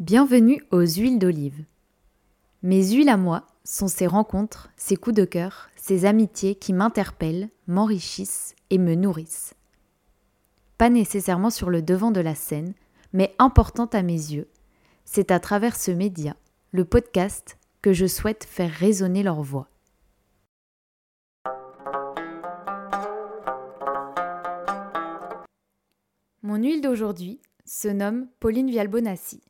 Bienvenue 0.00 0.60
aux 0.72 0.80
huiles 0.80 1.20
d'olive. 1.20 1.64
Mes 2.64 2.84
huiles 2.84 3.08
à 3.08 3.16
moi 3.16 3.46
sont 3.62 3.86
ces 3.86 4.08
rencontres, 4.08 4.72
ces 4.76 4.96
coups 4.96 5.14
de 5.14 5.24
cœur, 5.24 5.70
ces 5.76 6.04
amitiés 6.04 6.56
qui 6.56 6.72
m'interpellent, 6.72 7.48
m'enrichissent 7.68 8.56
et 8.70 8.78
me 8.78 8.96
nourrissent. 8.96 9.54
Pas 10.78 10.90
nécessairement 10.90 11.50
sur 11.50 11.70
le 11.70 11.80
devant 11.80 12.10
de 12.10 12.20
la 12.20 12.34
scène, 12.34 12.74
mais 13.12 13.36
importante 13.38 13.94
à 13.94 14.02
mes 14.02 14.14
yeux, 14.14 14.48
c'est 15.04 15.30
à 15.30 15.38
travers 15.38 15.76
ce 15.76 15.92
média, 15.92 16.34
le 16.72 16.84
podcast, 16.84 17.56
que 17.80 17.92
je 17.92 18.06
souhaite 18.06 18.42
faire 18.42 18.72
résonner 18.72 19.22
leur 19.22 19.42
voix. 19.42 19.68
Mon 26.42 26.56
huile 26.56 26.80
d'aujourd'hui 26.80 27.38
se 27.64 27.86
nomme 27.86 28.26
Pauline 28.40 28.68
Vialbonassi. 28.68 29.40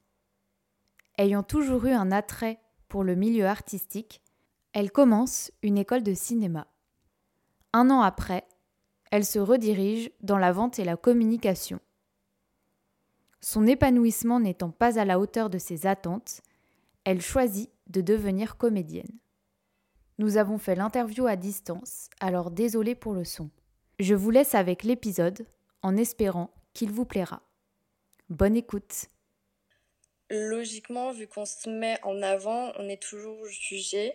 Ayant 1.17 1.43
toujours 1.43 1.87
eu 1.87 1.93
un 1.93 2.11
attrait 2.11 2.61
pour 2.89 3.05
le 3.05 3.15
milieu 3.15 3.47
artistique, 3.47 4.21
elle 4.73 4.91
commence 4.91 5.53
une 5.63 5.79
école 5.79 6.03
de 6.03 6.15
cinéma. 6.15 6.67
Un 7.73 7.91
an 7.91 8.01
après, 8.01 8.47
elle 9.13 9.25
se 9.25 9.39
redirige 9.39 10.11
dans 10.23 10.39
la 10.39 10.51
vente 10.51 10.79
et 10.81 10.85
la 10.85 10.97
communication. 10.97 11.79
Son 13.41 13.67
épanouissement 13.67 14.41
n'étant 14.41 14.71
pas 14.71 14.99
à 14.99 15.05
la 15.05 15.21
hauteur 15.21 15.51
de 15.51 15.59
ses 15.59 15.87
attentes, 15.87 16.41
elle 17.05 17.21
choisit 17.21 17.71
de 17.87 18.01
devenir 18.01 18.57
comédienne. 18.57 19.19
Nous 20.19 20.37
avons 20.37 20.59
fait 20.59 20.75
l'interview 20.75 21.27
à 21.27 21.37
distance, 21.37 22.09
alors 22.21 22.51
désolé 22.51 22.95
pour 22.95 23.15
le 23.15 23.25
son. 23.25 23.51
Je 24.01 24.15
vous 24.15 24.31
laisse 24.31 24.55
avec 24.55 24.83
l'épisode 24.83 25.47
en 25.83 25.97
espérant 25.97 26.51
qu'il 26.73 26.91
vous 26.91 27.05
plaira. 27.05 27.43
Bonne 28.31 28.57
écoute. 28.57 29.07
Logiquement, 30.35 31.13
vu 31.13 31.29
qu'on 31.29 31.47
se 31.47 31.71
met 31.71 31.97
en 32.03 32.21
avant, 32.21 32.73
on 32.77 32.89
est 32.89 33.01
toujours 33.01 33.47
jugé. 33.47 34.15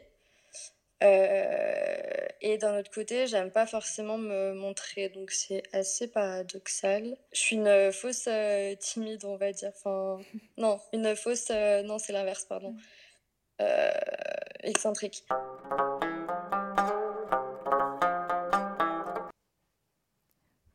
Euh, 1.01 2.27
et 2.41 2.57
d'un 2.57 2.77
autre 2.77 2.91
côté, 2.91 3.25
j'aime 3.25 3.51
pas 3.51 3.65
forcément 3.65 4.17
me 4.17 4.53
montrer, 4.53 5.07
donc 5.07 5.31
c'est 5.31 5.63
assez 5.71 6.11
paradoxal. 6.11 7.15
Je 7.31 7.39
suis 7.39 7.55
une 7.55 7.93
fausse 7.93 8.27
euh, 8.27 8.75
timide, 8.75 9.23
on 9.23 9.37
va 9.37 9.53
dire. 9.53 9.71
Enfin, 9.77 10.21
non, 10.57 10.81
une 10.91 11.15
fausse. 11.15 11.51
Euh, 11.51 11.83
non, 11.83 11.99
c'est 11.99 12.11
l'inverse, 12.11 12.43
pardon. 12.43 12.75
excentrique. 14.63 15.23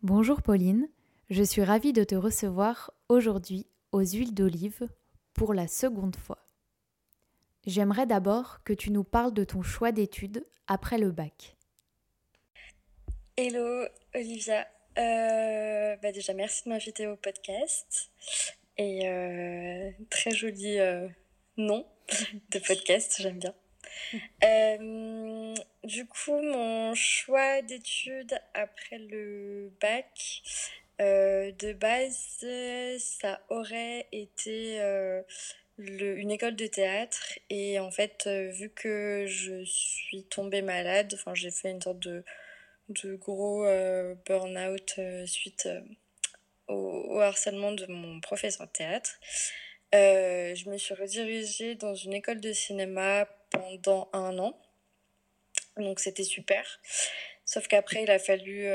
Bonjour 0.00 0.40
Pauline, 0.40 0.88
je 1.28 1.42
suis 1.42 1.64
ravie 1.64 1.92
de 1.92 2.04
te 2.04 2.14
recevoir 2.14 2.92
aujourd'hui 3.10 3.66
aux 3.92 4.04
huiles 4.04 4.34
d'olive 4.34 4.88
pour 5.34 5.52
la 5.52 5.68
seconde 5.68 6.16
fois. 6.16 6.38
J'aimerais 7.66 8.06
d'abord 8.06 8.62
que 8.64 8.72
tu 8.72 8.90
nous 8.90 9.04
parles 9.04 9.34
de 9.34 9.44
ton 9.44 9.62
choix 9.62 9.92
d'études 9.92 10.46
après 10.66 10.98
le 10.98 11.10
bac. 11.10 11.56
Hello 13.36 13.86
Olivia, 14.14 14.66
euh, 14.96 15.96
bah 15.96 16.12
déjà 16.12 16.34
merci 16.34 16.64
de 16.64 16.68
m'inviter 16.68 17.08
au 17.08 17.16
podcast 17.16 18.12
et 18.78 19.08
euh, 19.08 19.90
très 20.08 20.30
joli 20.30 20.78
euh, 20.78 21.08
nom 21.56 21.84
de 22.50 22.58
podcast, 22.60 23.16
j'aime 23.18 23.40
bien. 23.40 23.54
du 25.84 26.06
coup, 26.06 26.40
mon 26.40 26.94
choix 26.94 27.62
d'études 27.62 28.38
après 28.54 28.98
le 28.98 29.72
bac, 29.80 30.42
de 30.98 31.72
base, 31.72 32.44
ça 32.98 33.40
aurait 33.48 34.06
été 34.12 34.80
une 35.78 36.30
école 36.30 36.56
de 36.56 36.66
théâtre. 36.66 37.38
Et 37.50 37.78
en 37.78 37.90
fait 37.90 38.24
euh, 38.26 38.50
vu 38.50 38.70
que 38.70 39.26
je 39.28 39.64
suis 39.64 40.24
tombée 40.24 40.62
malade 40.62 41.16
j'ai 41.34 41.50
fait 41.50 41.70
une 41.70 41.82
sorte 41.82 42.00
de, 42.00 42.24
gros 43.16 43.64
euh, 43.64 44.14
burn-out 44.26 44.94
euh, 44.98 45.26
suite 45.26 45.68
au, 46.68 47.20
harcèlement 47.20 47.72
de 47.72 47.86
mon 47.86 48.20
professeur 48.20 48.66
de 48.66 48.72
théâtre 48.72 49.18
je 49.92 50.68
me 50.68 50.76
suis 50.76 50.94
redirigée 50.94 51.76
dans 51.76 51.94
une 51.94 52.14
école 52.14 52.40
de 52.40 52.52
cinéma 52.52 53.28
pendant 53.50 54.08
un 54.12 54.36
an. 54.40 54.58
Donc 55.76 56.00
c'était 56.00 56.24
super 56.24 56.80
sauf 57.44 57.66
qu'après 57.68 58.02
il 58.02 58.10
a 58.10 58.18
fallu 58.18 58.66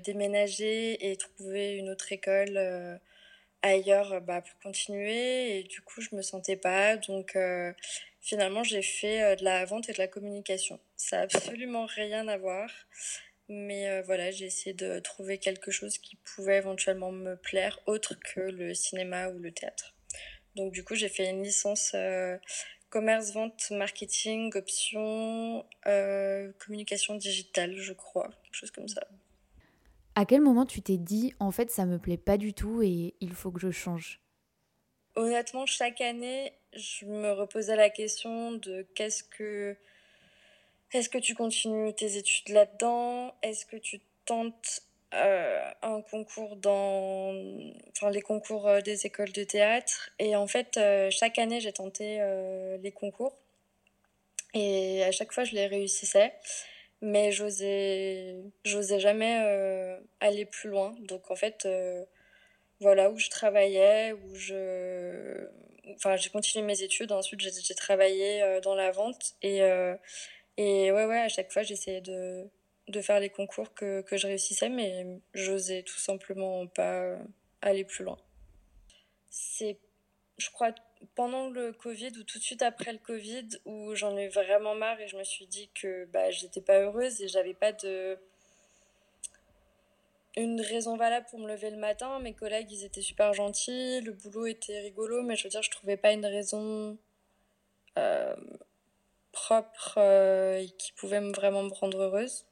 déménager 0.00 1.10
et 1.10 1.16
trouver 1.16 1.76
une 1.76 1.90
autre 1.90 2.12
école 2.12 3.00
ailleurs 3.64 4.12
euh, 4.12 4.20
bah, 4.20 4.42
pour 4.42 4.58
continuer. 4.60 5.58
Et 5.58 5.62
du 5.64 5.80
coup 5.80 6.00
je 6.00 6.14
me 6.14 6.22
sentais 6.22 6.56
pas. 6.56 6.96
Donc 6.96 7.36
euh, 7.36 7.72
finalement 8.20 8.62
j'ai 8.62 8.82
fait 8.82 9.22
euh, 9.22 9.36
de 9.36 9.44
la 9.44 9.64
vente 9.64 9.88
et 9.88 9.92
de 9.92 9.98
la 9.98 10.08
communication. 10.08 10.78
Ça 10.96 11.20
a 11.20 11.22
absolument 11.22 11.86
rien 11.86 12.28
à 12.28 12.36
voir. 12.36 12.70
Mais 13.48 14.00
voilà 14.02 14.30
j'ai 14.30 14.46
essayé 14.46 14.72
de 14.72 15.00
trouver 15.00 15.36
quelque 15.36 15.70
chose 15.70 15.98
qui 15.98 16.16
pouvait 16.16 16.56
éventuellement 16.56 17.12
me 17.12 17.36
plaire 17.36 17.78
autre 17.84 18.14
que 18.18 18.40
le 18.40 18.72
cinéma 18.72 19.28
ou 19.28 19.38
le 19.38 19.52
théâtre. 19.52 19.94
Donc 20.56 20.72
du 20.72 20.82
coup 20.82 20.94
j'ai 20.94 21.10
fait 21.10 21.28
une 21.28 21.42
licence 21.42 21.94
commerce 22.94 23.32
vente 23.32 23.70
marketing 23.70 24.52
option 24.56 25.64
communication 26.64 27.16
digitale 27.16 27.76
je 27.76 27.92
crois 27.92 28.30
quelque 28.44 28.54
chose 28.60 28.70
comme 28.70 28.88
ça 28.88 29.02
à 30.16 30.24
quel 30.24 30.40
moment 30.40 30.64
tu 30.64 30.80
t'es 30.80 30.96
dit, 30.96 31.34
en 31.40 31.50
fait, 31.50 31.70
ça 31.70 31.86
me 31.86 31.98
plaît 31.98 32.16
pas 32.16 32.36
du 32.36 32.54
tout 32.54 32.82
et 32.82 33.14
il 33.20 33.34
faut 33.34 33.50
que 33.50 33.60
je 33.60 33.70
change? 33.70 34.20
Honnêtement, 35.16 35.66
chaque 35.66 36.00
année, 36.00 36.52
je 36.72 37.06
me 37.06 37.32
reposais 37.32 37.76
la 37.76 37.90
question 37.90 38.52
de 38.52 38.86
qu'est-ce 38.94 39.24
que. 39.24 39.76
Est-ce 40.92 41.08
que 41.08 41.18
tu 41.18 41.34
continues 41.34 41.92
tes 41.94 42.16
études 42.16 42.50
là-dedans? 42.50 43.34
Est-ce 43.42 43.66
que 43.66 43.76
tu 43.76 44.00
tentes 44.26 44.82
euh, 45.12 45.70
un 45.82 46.00
concours 46.02 46.56
dans. 46.56 47.32
Enfin, 47.90 48.10
les 48.10 48.22
concours 48.22 48.66
euh, 48.68 48.80
des 48.80 49.06
écoles 49.06 49.32
de 49.32 49.44
théâtre 49.44 50.10
Et 50.18 50.34
en 50.34 50.46
fait, 50.46 50.76
euh, 50.76 51.10
chaque 51.10 51.38
année, 51.38 51.60
j'ai 51.60 51.72
tenté 51.72 52.20
les 52.82 52.92
concours. 52.92 53.36
Et 54.54 55.02
à 55.04 55.12
chaque 55.12 55.32
fois, 55.32 55.44
je 55.44 55.54
les 55.54 55.66
réussissais 55.66 56.32
mais 57.00 57.32
j'osais 57.32 58.36
j'osais 58.64 58.98
jamais 58.98 59.34
aller 60.20 60.46
plus 60.46 60.70
loin 60.70 60.94
donc 61.00 61.30
en 61.30 61.34
fait 61.36 61.68
voilà 62.80 63.10
où 63.10 63.18
je 63.18 63.28
travaillais 63.28 64.12
où 64.12 64.34
je 64.34 65.46
enfin 65.96 66.16
j'ai 66.16 66.30
continué 66.30 66.64
mes 66.64 66.82
études 66.82 67.12
ensuite 67.12 67.40
j'ai 67.40 67.74
travaillé 67.74 68.60
dans 68.62 68.74
la 68.74 68.90
vente 68.90 69.34
et 69.42 69.58
et 70.56 70.92
ouais 70.92 71.04
ouais 71.04 71.20
à 71.20 71.28
chaque 71.28 71.52
fois 71.52 71.62
j'essayais 71.62 72.00
de 72.00 72.48
de 72.88 73.00
faire 73.00 73.20
les 73.20 73.30
concours 73.30 73.74
que, 73.74 74.02
que 74.02 74.16
je 74.16 74.26
réussissais 74.26 74.68
mais 74.68 75.20
j'osais 75.32 75.82
tout 75.82 75.98
simplement 75.98 76.66
pas 76.66 77.16
aller 77.62 77.84
plus 77.84 78.04
loin 78.04 78.18
c'est 79.30 79.78
je 80.36 80.50
crois 80.50 80.74
pendant 81.14 81.48
le 81.48 81.72
Covid 81.72 82.12
ou 82.18 82.24
tout 82.24 82.38
de 82.38 82.42
suite 82.42 82.62
après 82.62 82.92
le 82.92 82.98
Covid 82.98 83.48
où 83.64 83.94
j'en 83.94 84.16
ai 84.16 84.28
vraiment 84.28 84.74
marre 84.74 85.00
et 85.00 85.06
je 85.06 85.16
me 85.16 85.24
suis 85.24 85.46
dit 85.46 85.70
que 85.74 86.06
bah, 86.06 86.30
j'étais 86.30 86.60
pas 86.60 86.80
heureuse 86.80 87.20
et 87.20 87.28
j'avais 87.28 87.54
pas 87.54 87.72
de 87.72 88.18
une 90.36 90.60
raison 90.60 90.96
valable 90.96 91.26
pour 91.30 91.38
me 91.38 91.46
lever 91.46 91.70
le 91.70 91.76
matin. 91.76 92.18
Mes 92.18 92.34
collègues, 92.34 92.70
ils 92.72 92.84
étaient 92.84 93.02
super 93.02 93.32
gentils, 93.34 94.00
le 94.00 94.12
boulot 94.12 94.46
était 94.46 94.80
rigolo, 94.80 95.22
mais 95.22 95.36
je 95.36 95.44
veux 95.44 95.50
dire, 95.50 95.62
je 95.62 95.70
trouvais 95.70 95.96
pas 95.96 96.12
une 96.12 96.26
raison 96.26 96.98
euh, 97.98 98.34
propre 99.30 99.94
euh, 99.98 100.66
qui 100.78 100.92
pouvait 100.92 101.20
vraiment 101.30 101.62
me 101.62 101.72
rendre 101.72 101.98
heureuse. 102.02 102.46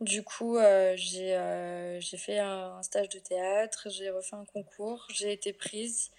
Du 0.00 0.22
coup, 0.22 0.56
euh, 0.56 0.94
j'ai 0.96 2.16
fait 2.16 2.38
un, 2.38 2.82
stage 2.82 3.10
de 3.10 3.18
théâtre, 3.18 3.88
j'ai 3.90 4.10
refait 4.10 4.36
un 4.36 4.46
concours, 4.46 5.06
j'ai 5.12 5.32
été 5.32 5.52
prise 5.52 6.10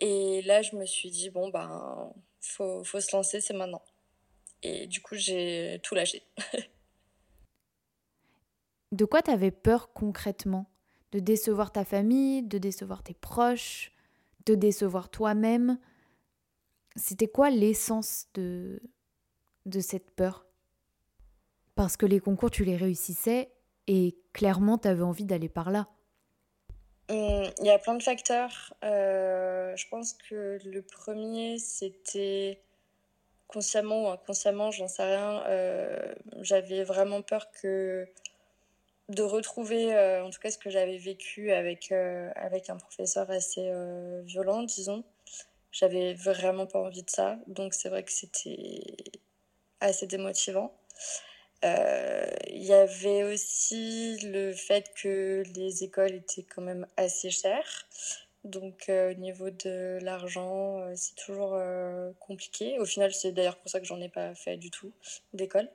et 0.00 0.42
là, 0.42 0.62
je 0.62 0.74
me 0.76 0.86
suis 0.86 1.10
dit, 1.10 1.28
bon, 1.28 1.50
ben, 1.50 2.12
faut, 2.40 2.82
faut 2.84 3.00
se 3.00 3.14
lancer, 3.14 3.40
c'est 3.40 3.54
maintenant. 3.54 3.82
Et 4.62 4.86
du 4.86 5.02
coup, 5.02 5.14
j'ai 5.14 5.78
tout 5.82 5.94
lâché. 5.94 6.24
de 8.92 9.04
quoi 9.04 9.22
tu 9.22 9.30
avais 9.30 9.50
peur 9.50 9.92
concrètement? 9.92 10.70
De 11.12 11.18
décevoir 11.18 11.72
ta 11.72 11.84
famille, 11.84 12.42
de 12.42 12.58
décevoir 12.58 13.02
tes 13.02 13.14
proches, 13.14 13.92
de 14.46 14.54
décevoir 14.54 15.10
toi-même? 15.10 15.78
C'était 16.96 17.28
quoi 17.28 17.50
l'essence 17.50 18.26
de, 18.34 18.80
de 19.66 19.80
cette 19.80 20.10
peur? 20.10 20.46
Parce 21.74 21.96
que 21.96 22.06
les 22.06 22.20
concours, 22.20 22.50
tu 22.50 22.64
les 22.64 22.76
réussissais 22.76 23.50
et 23.86 24.16
clairement, 24.32 24.78
tu 24.78 24.88
avais 24.88 25.02
envie 25.02 25.24
d'aller 25.24 25.48
par 25.48 25.70
là. 25.70 25.88
Hum, 27.08 27.50
il 27.58 27.66
y 27.66 27.70
a 27.70 27.78
plein 27.78 27.94
de 27.94 28.02
facteurs. 28.02 28.74
Euh, 28.84 29.74
je 29.76 29.86
pense 29.88 30.14
que 30.14 30.58
le 30.64 30.82
premier, 30.82 31.58
c'était 31.58 32.62
consciemment 33.48 34.04
ou 34.04 34.08
inconsciemment, 34.08 34.70
j'en 34.70 34.88
sais 34.88 35.04
rien. 35.04 35.44
Euh, 35.46 36.14
j'avais 36.40 36.84
vraiment 36.84 37.22
peur 37.22 37.50
que 37.50 38.06
de 39.08 39.22
retrouver, 39.22 39.94
euh, 39.94 40.24
en 40.24 40.30
tout 40.30 40.40
cas, 40.40 40.50
ce 40.50 40.58
que 40.58 40.70
j'avais 40.70 40.96
vécu 40.96 41.52
avec, 41.52 41.92
avec 41.92 42.70
un 42.70 42.76
professeur 42.76 43.30
assez 43.30 43.70
violent, 44.24 44.62
disons. 44.62 45.04
J'avais 45.70 46.14
vraiment 46.14 46.66
pas 46.66 46.80
envie 46.80 47.02
de 47.02 47.10
ça. 47.10 47.36
Donc 47.46 47.74
c'est 47.74 47.88
vrai 47.88 48.04
que 48.04 48.12
c'était 48.12 48.80
assez 49.80 50.06
démotivant. 50.06 50.72
Euh, 51.64 52.26
il 52.48 52.64
y 52.64 52.72
avait 52.72 53.22
aussi 53.24 54.18
le 54.24 54.52
fait 54.52 54.92
que 55.00 55.44
les 55.54 55.84
écoles 55.84 56.14
étaient 56.14 56.42
quand 56.42 56.62
même 56.62 56.86
assez 56.96 57.30
chères. 57.30 57.86
Donc 58.44 58.90
au 58.90 59.14
niveau 59.14 59.50
de 59.50 59.98
l'argent, 60.02 60.84
c'est 60.96 61.14
toujours 61.14 61.56
compliqué. 62.18 62.78
Au 62.80 62.84
final, 62.84 63.14
c'est 63.14 63.30
d'ailleurs 63.30 63.56
pour 63.56 63.70
ça 63.70 63.78
que 63.78 63.86
j'en 63.86 64.00
ai 64.00 64.08
pas 64.08 64.34
fait 64.34 64.56
du 64.56 64.70
tout 64.70 64.92
d'école. 65.32 65.68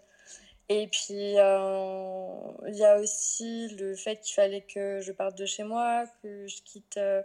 Et 0.69 0.87
puis, 0.87 1.37
euh, 1.37 2.51
il 2.67 2.75
y 2.75 2.83
a 2.83 2.97
aussi 2.99 3.69
le 3.77 3.95
fait 3.95 4.19
qu'il 4.19 4.33
fallait 4.35 4.61
que 4.61 4.99
je 4.99 5.11
parte 5.13 5.37
de 5.37 5.45
chez 5.45 5.63
moi, 5.63 6.05
que 6.21 6.45
je 6.47 6.61
quitte 6.63 6.97
euh, 6.97 7.23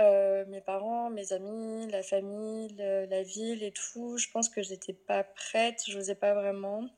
euh, 0.00 0.46
mes 0.46 0.62
parents, 0.62 1.10
mes 1.10 1.32
amis, 1.34 1.90
la 1.90 2.02
famille, 2.02 2.74
la 2.78 3.22
ville 3.22 3.62
et 3.62 3.72
tout. 3.72 4.16
Je 4.16 4.28
pense 4.30 4.48
que 4.48 4.62
j'étais 4.62 4.94
pas 4.94 5.24
prête, 5.24 5.82
je 5.88 5.98
n'osais 5.98 6.14
pas 6.14 6.32
vraiment. 6.34 6.88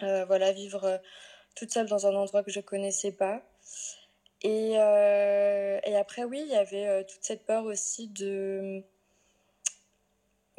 Voilà, 0.00 0.52
vivre 0.52 1.00
toute 1.54 1.72
seule 1.72 1.88
dans 1.88 2.06
un 2.06 2.14
endroit 2.14 2.42
que 2.42 2.50
je 2.50 2.60
connaissais 2.60 3.12
pas. 3.12 3.42
Et, 4.42 4.72
et 4.72 5.96
après, 5.96 6.24
oui, 6.24 6.42
il 6.44 6.52
y 6.52 6.56
avait 6.56 7.04
toute 7.04 7.22
cette 7.22 7.44
peur 7.46 7.64
aussi 7.64 8.08
de. 8.08 8.82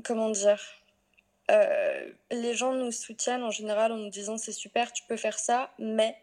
Comment 0.04 0.30
dire 0.30 0.60
euh, 1.50 2.12
les 2.30 2.54
gens 2.54 2.74
nous 2.74 2.92
soutiennent 2.92 3.44
en 3.44 3.51
général 3.51 3.92
en 3.94 3.98
nous 3.98 4.10
disant 4.10 4.38
c'est 4.38 4.51
super, 4.51 4.92
tu 4.92 5.04
peux 5.07 5.18
faire 5.18 5.39
ça, 5.39 5.72
mais. 5.80 6.16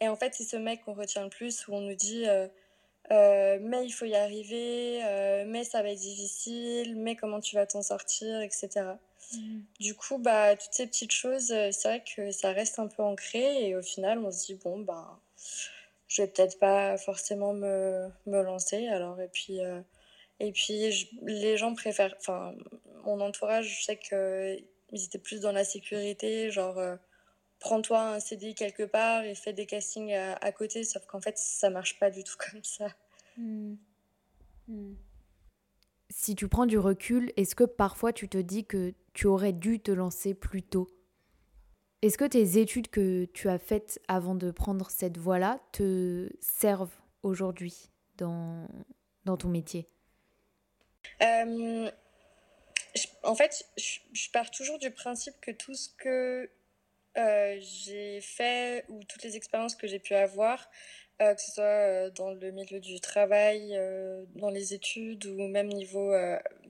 Et 0.00 0.08
en 0.08 0.16
fait, 0.16 0.34
c'est 0.34 0.44
ce 0.44 0.56
mec 0.56 0.84
qu'on 0.84 0.94
retient 0.94 1.24
le 1.24 1.28
plus 1.28 1.66
où 1.68 1.74
on 1.74 1.80
nous 1.80 1.94
dit 1.94 2.26
euh, 2.26 2.48
euh, 3.10 3.58
mais 3.60 3.84
il 3.84 3.90
faut 3.90 4.06
y 4.06 4.14
arriver, 4.14 5.00
mais 5.46 5.64
ça 5.64 5.82
va 5.82 5.90
être 5.90 5.98
difficile, 5.98 6.96
mais 6.96 7.16
comment 7.16 7.40
tu 7.40 7.56
vas 7.56 7.66
t'en 7.66 7.82
sortir, 7.82 8.40
etc. 8.40 8.68
Mm. 9.32 9.60
Du 9.78 9.94
coup, 9.94 10.18
bah, 10.18 10.56
toutes 10.56 10.72
ces 10.72 10.86
petites 10.86 11.12
choses, 11.12 11.46
c'est 11.48 11.84
vrai 11.84 12.04
que 12.04 12.30
ça 12.30 12.52
reste 12.52 12.78
un 12.78 12.88
peu 12.88 13.02
ancré 13.02 13.68
et 13.68 13.76
au 13.76 13.82
final, 13.82 14.18
on 14.18 14.30
se 14.30 14.46
dit 14.46 14.54
bon, 14.54 14.80
bah, 14.80 15.20
je 16.08 16.22
vais 16.22 16.28
peut-être 16.28 16.58
pas 16.58 16.96
forcément 16.98 17.52
me, 17.54 18.08
me, 18.26 18.42
lancer. 18.42 18.88
Alors, 18.88 19.20
et 19.20 19.28
puis. 19.28 19.60
Et 20.40 20.52
puis, 20.52 21.10
les 21.22 21.58
gens 21.58 21.74
préfèrent. 21.74 22.14
Enfin, 22.18 22.54
mon 23.04 23.20
entourage, 23.20 23.78
je 23.78 23.84
sais 23.84 23.96
qu'ils 23.98 25.04
étaient 25.04 25.18
plus 25.18 25.40
dans 25.40 25.52
la 25.52 25.64
sécurité, 25.64 26.50
genre, 26.50 26.78
euh, 26.78 26.96
prends-toi 27.60 28.14
un 28.14 28.20
CDI 28.20 28.54
quelque 28.54 28.82
part 28.82 29.22
et 29.24 29.34
fais 29.34 29.52
des 29.52 29.66
castings 29.66 30.14
à, 30.14 30.52
côté, 30.52 30.82
sauf 30.84 31.04
qu'en 31.06 31.20
fait, 31.20 31.36
ça 31.38 31.70
marche 31.70 31.98
pas 31.98 32.10
du 32.10 32.24
tout 32.24 32.36
comme 32.50 32.64
ça. 32.64 32.88
Hmm. 33.36 33.74
Hmm. 34.66 34.94
Si 36.08 36.34
tu 36.34 36.48
prends 36.48 36.66
du 36.66 36.78
recul, 36.78 37.32
est-ce 37.36 37.54
que 37.54 37.64
parfois 37.64 38.12
tu 38.12 38.28
te 38.28 38.38
dis 38.38 38.64
que 38.64 38.94
tu 39.12 39.26
aurais 39.26 39.52
dû 39.52 39.80
te 39.80 39.90
lancer 39.90 40.34
plus 40.34 40.62
tôt. 40.62 40.88
Est-ce 42.02 42.16
que 42.16 42.24
tes 42.24 42.58
études 42.58 42.88
que 42.88 43.26
tu 43.26 43.48
as 43.48 43.58
faites 43.58 44.00
avant 44.08 44.34
de 44.34 44.50
prendre 44.50 44.90
cette 44.90 45.18
voie-là 45.18 45.60
te 45.72 46.30
servent 46.40 46.94
aujourd'hui 47.22 47.90
dans, 48.16 48.66
dans 49.26 49.36
ton 49.36 49.48
métier? 49.48 49.86
Euh, 51.22 51.90
en 53.22 53.34
fait, 53.34 53.64
je, 53.76 54.30
pars 54.32 54.50
toujours 54.50 54.78
du 54.78 54.90
principe 54.90 55.34
que 55.40 55.50
tout 55.50 55.74
ce 55.74 55.88
que 55.90 56.50
euh, 57.18 57.56
j'ai 57.60 58.20
fait 58.20 58.84
ou 58.88 59.04
toutes 59.04 59.22
les 59.22 59.36
expériences 59.36 59.74
que 59.74 59.86
j'ai 59.86 59.98
pu 59.98 60.14
avoir, 60.14 60.70
euh, 61.20 61.34
que 61.34 61.40
ce 61.40 61.52
soit 61.52 62.10
dans 62.10 62.30
le 62.30 62.50
milieu 62.50 62.80
du 62.80 63.00
travail, 63.00 63.78
dans 64.36 64.50
les 64.50 64.74
études 64.74 65.26
ou 65.26 65.48
même 65.48 65.68
niveau 65.68 66.12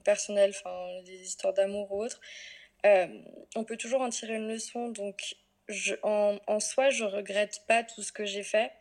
personnel, 0.03 0.51
enfin 0.51 1.01
des 1.05 1.21
histoires 1.21 1.53
d'amour 1.53 1.91
ou 1.91 2.03
autres, 2.03 2.19
on 2.83 3.63
peut 3.65 3.77
toujours 3.77 4.01
en 4.01 4.09
tirer 4.09 4.35
une 4.35 4.47
leçon. 4.47 4.89
Donc, 4.89 5.35
en, 6.03 6.59
soi, 6.59 6.89
je 6.89 7.05
regrette 7.05 7.61
pas 7.67 7.83
tout 7.83 8.03
ce 8.03 8.11
que 8.11 8.25
j'ai 8.25 8.43
fait 8.43 8.71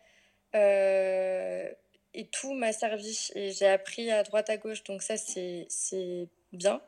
et 2.15 2.27
tout 2.29 2.55
m'a 2.55 2.73
servi 2.73 3.31
et 3.35 3.53
j'ai 3.53 3.67
appris 3.67 4.11
à 4.11 4.23
droite 4.23 4.51
à 4.51 4.57
gauche 4.57 4.83
donc 4.85 5.03
ça 5.03 5.17
c'est 5.17 6.29
bien 6.53 6.83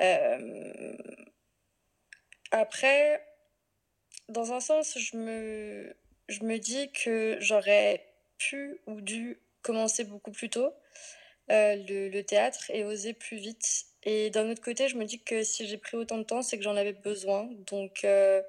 euh, 0.00 0.96
après 2.50 3.24
dans 4.28 4.52
un 4.52 4.60
sens 4.60 4.96
je 4.98 5.16
me 5.16 5.96
je 6.28 6.42
me 6.44 6.58
dis 6.58 6.90
que 6.92 7.36
j'aurais 7.40 8.04
pu 8.38 8.80
ou 8.86 9.00
dû 9.00 9.38
commencer 9.62 10.04
beaucoup 10.04 10.32
plus 10.32 10.50
tôt 10.50 10.72
euh, 11.50 11.76
le, 11.88 12.22
théâtre 12.22 12.70
et 12.70 12.84
oser 12.84 13.12
plus 13.14 13.36
vite 13.36 13.86
et 14.04 14.30
d'un 14.30 14.50
autre 14.50 14.62
côté 14.62 14.88
je 14.88 14.96
me 14.96 15.04
dis 15.04 15.20
que 15.22 15.42
si 15.42 15.66
j'ai 15.66 15.78
pris 15.78 15.96
autant 15.96 16.18
de 16.18 16.24
temps 16.24 16.42
c'est 16.42 16.56
que 16.56 16.64
j'en 16.64 16.76
avais 16.76 16.92
besoin 16.92 17.48
donc 17.66 18.04
euh, 18.04 18.42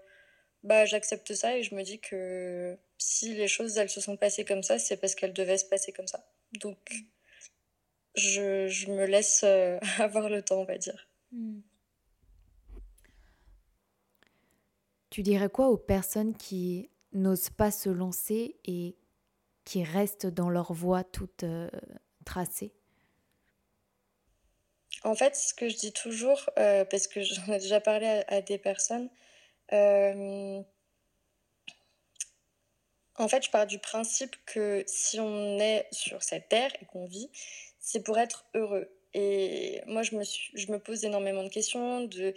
bah 0.64 0.86
j'accepte 0.86 1.34
ça 1.34 1.58
et 1.58 1.64
je 1.64 1.76
me 1.76 1.84
dis 1.84 2.00
que 2.00 2.78
si 3.04 3.34
les 3.34 3.48
choses 3.48 3.78
elles 3.78 3.90
se 3.90 4.02
sont 4.02 4.18
passées 4.18 4.46
comme 4.46 4.64
ça, 4.64 4.80
c'est 4.80 4.98
parce 4.98 5.16
qu'elles 5.16 5.34
devaient 5.34 5.58
se 5.58 5.66
passer 5.66 5.92
comme 5.92 6.08
ça. 6.08 6.26
Donc 6.62 6.78
je, 8.16 8.68
je 8.68 8.90
me 8.92 9.06
laisse 9.06 9.42
euh, 9.44 9.80
avoir 10.00 10.30
le 10.30 10.42
temps, 10.42 10.62
on 10.62 10.66
va 10.66 10.78
dire. 10.78 11.08
Hmm. 11.32 11.60
Tu 15.10 15.22
dirais 15.22 15.50
quoi 15.50 15.68
aux 15.68 15.78
personnes 15.78 16.36
qui 16.36 16.90
n'osent 17.14 17.50
pas 17.50 17.72
se 17.72 17.90
lancer 17.90 18.58
et 18.66 18.96
qui 19.66 19.84
restent 19.84 20.28
dans 20.28 20.50
leur 20.50 20.74
voie 20.74 21.04
toute 21.04 21.44
euh, 21.44 21.70
tracée 22.26 22.74
En 25.04 25.16
fait, 25.16 25.36
ce 25.36 25.54
que 25.54 25.70
je 25.70 25.78
dis 25.78 25.94
toujours, 25.94 26.50
euh, 26.60 26.86
parce 26.86 27.08
que 27.08 27.22
j'en 27.22 27.54
ai 27.54 27.60
déjà 27.60 27.80
parlé 27.80 28.24
à, 28.28 28.42
des 28.42 28.58
personnes, 28.58 29.10
en 33.18 33.28
fait, 33.28 33.46
je 33.46 33.50
pars 33.52 33.68
du 33.68 33.80
principe 33.80 34.36
que 34.46 34.84
si 34.88 35.20
on 35.20 35.60
est 35.60 35.88
sur 35.92 36.24
cette 36.24 36.50
terre 36.50 36.72
et 36.82 36.86
qu'on 36.86 37.06
vit, 37.06 37.30
c'est 37.80 38.04
pour 38.04 38.18
être 38.18 38.46
heureux. 38.56 38.90
Et 39.14 39.82
moi, 39.86 40.02
je 40.02 40.16
me, 40.16 40.24
je 40.24 40.72
me 40.72 40.80
pose 40.80 41.06
énormément 41.06 41.44
de 41.44 41.50
questions 41.50 42.02
de 42.02 42.34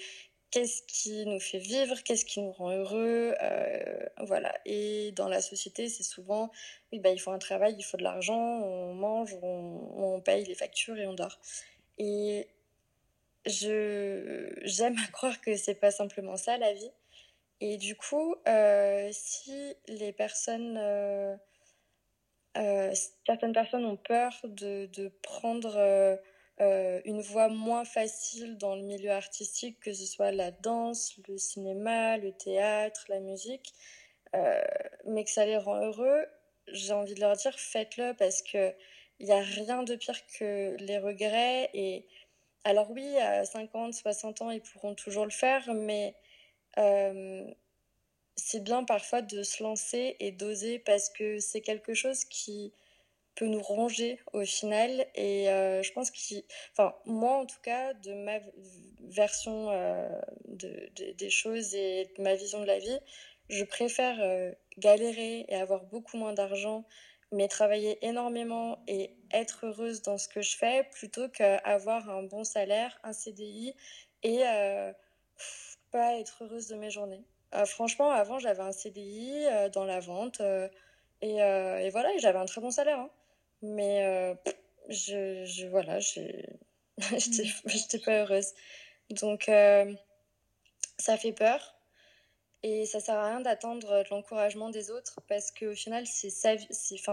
qu'est-ce 0.56 0.82
qui 0.84 1.26
nous 1.26 1.38
fait 1.38 1.58
vivre, 1.58 2.02
qu'est-ce 2.02 2.24
qui 2.24 2.40
nous 2.40 2.50
rend 2.52 2.70
heureux, 2.70 3.34
euh, 3.42 4.06
voilà. 4.20 4.54
Et 4.64 5.12
dans 5.12 5.28
la 5.28 5.42
société, 5.42 5.90
c'est 5.90 6.02
souvent, 6.02 6.50
oui, 6.90 6.98
bah, 6.98 7.10
il 7.10 7.18
faut 7.18 7.30
un 7.30 7.38
travail, 7.38 7.74
il 7.78 7.82
faut 7.82 7.98
de 7.98 8.02
l'argent, 8.02 8.62
on 8.62 8.94
mange, 8.94 9.36
on, 9.42 10.18
paye 10.24 10.46
les 10.46 10.54
factures 10.54 10.96
et 10.96 11.06
on 11.06 11.12
dort. 11.12 11.38
Et 11.98 12.48
je 13.44 14.50
j'aime 14.62 14.96
à 15.06 15.10
croire 15.12 15.42
que 15.42 15.56
c'est 15.56 15.74
pas 15.74 15.90
simplement 15.90 16.38
ça 16.38 16.56
la 16.56 16.72
vie, 16.72 16.90
et 17.60 17.76
du 17.76 17.94
coup, 17.94 18.34
euh, 18.48 19.10
si 19.12 19.74
les 19.88 20.12
personnes, 20.12 20.78
euh, 20.78 21.36
certaines 23.26 23.52
personnes 23.52 23.84
ont 23.84 23.98
peur 23.98 24.32
de, 24.44 24.86
de 24.86 25.08
prendre 25.22 25.76
une 26.58 27.20
voie 27.20 27.48
moins 27.48 27.84
facile 27.84 28.56
dans 28.56 28.74
le 28.76 28.82
milieu 28.82 29.10
artistique, 29.10 29.78
que 29.80 29.92
ce 29.92 30.06
soit 30.06 30.32
la 30.32 30.50
danse, 30.50 31.14
le 31.28 31.36
cinéma, 31.36 32.16
le 32.16 32.32
théâtre, 32.32 33.04
la 33.08 33.20
musique, 33.20 33.74
mais 35.04 35.24
que 35.24 35.30
ça 35.30 35.44
les 35.44 35.58
rend 35.58 35.76
heureux, 35.82 36.26
j'ai 36.72 36.92
envie 36.92 37.14
de 37.14 37.20
leur 37.20 37.36
dire 37.36 37.58
faites-le 37.58 38.14
parce 38.14 38.42
que 38.42 38.74
il 39.18 39.26
n'y 39.26 39.32
a 39.32 39.40
rien 39.40 39.82
de 39.82 39.96
pire 39.96 40.20
que 40.38 40.76
les 40.78 40.98
regrets. 40.98 41.70
Et 41.74 42.06
alors 42.64 42.90
oui, 42.90 43.16
à 43.18 43.44
50, 43.44 43.94
60 43.94 44.42
ans, 44.42 44.50
ils 44.50 44.60
pourront 44.60 44.94
toujours 44.94 45.24
le 45.24 45.30
faire, 45.30 45.72
mais 45.74 46.14
euh, 46.78 47.44
c'est 48.36 48.62
bien 48.62 48.84
parfois 48.84 49.22
de 49.22 49.42
se 49.42 49.62
lancer 49.62 50.16
et 50.20 50.32
d'oser 50.32 50.78
parce 50.80 51.08
que 51.08 51.38
c'est 51.38 51.62
quelque 51.62 51.94
chose 51.94 52.24
qui 52.24 52.72
peut 53.36 53.46
nous 53.46 53.62
ronger 53.62 54.18
au 54.32 54.44
final. 54.44 55.06
Et 55.14 55.48
euh, 55.50 55.82
je 55.82 55.92
pense 55.92 56.10
que, 56.10 56.18
enfin, 56.72 56.94
moi 57.04 57.36
en 57.36 57.46
tout 57.46 57.60
cas, 57.62 57.94
de 57.94 58.12
ma 58.12 58.38
version 59.00 59.70
euh, 59.70 60.08
de, 60.48 60.90
des 61.12 61.30
choses 61.30 61.74
et 61.74 62.10
de 62.16 62.22
ma 62.22 62.34
vision 62.34 62.60
de 62.60 62.66
la 62.66 62.78
vie, 62.78 62.98
je 63.48 63.64
préfère 63.64 64.18
galérer 64.78 65.44
et 65.48 65.54
avoir 65.54 65.84
beaucoup 65.84 66.16
moins 66.16 66.32
d'argent, 66.32 66.84
mais 67.30 67.46
travailler 67.46 68.04
énormément 68.04 68.82
et 68.88 69.14
être 69.32 69.66
heureuse 69.66 70.02
dans 70.02 70.18
ce 70.18 70.28
que 70.28 70.42
je 70.42 70.56
fais 70.56 70.82
plutôt 70.90 71.28
qu'avoir 71.28 72.10
un 72.10 72.24
bon 72.24 72.42
salaire, 72.42 72.98
un 73.04 73.12
CDI 73.12 73.72
et 74.24 74.42
pas 75.92 76.18
être 76.18 76.42
heureuse 76.42 76.66
de 76.68 76.74
mes 76.76 76.90
journées. 76.90 77.24
Euh, 77.54 77.64
franchement, 77.64 78.10
avant, 78.10 78.38
j'avais 78.38 78.62
un 78.62 78.72
CDI 78.72 79.46
euh, 79.46 79.68
dans 79.68 79.84
la 79.84 80.00
vente 80.00 80.40
euh, 80.40 80.68
et, 81.22 81.36
et, 81.36 81.90
voilà, 81.90 82.10
j'avais 82.18 82.38
un 82.38 82.44
très 82.44 82.60
bon 82.60 82.70
salaire. 82.70 82.98
Hein. 82.98 83.10
Mais 83.74 84.36
je, 84.88 85.44
je, 85.44 85.66
voilà, 85.66 85.98
j'étais 86.00 86.42
mmh. 86.98 88.00
pas 88.04 88.22
heureuse. 88.22 88.52
Donc, 89.10 89.44
ça 90.98 91.16
fait 91.16 91.32
peur. 91.32 91.74
Et 92.62 92.86
ça 92.86 93.00
sert 93.00 93.16
à 93.16 93.28
rien 93.28 93.40
d'attendre 93.40 94.02
l'encouragement 94.10 94.70
des 94.70 94.90
autres 94.90 95.20
parce 95.28 95.52
qu'au 95.52 95.74
final, 95.74 96.06
c'est 96.06 96.30
sa 96.30 96.56
vie, 96.56 96.66
c'est, 96.70 97.04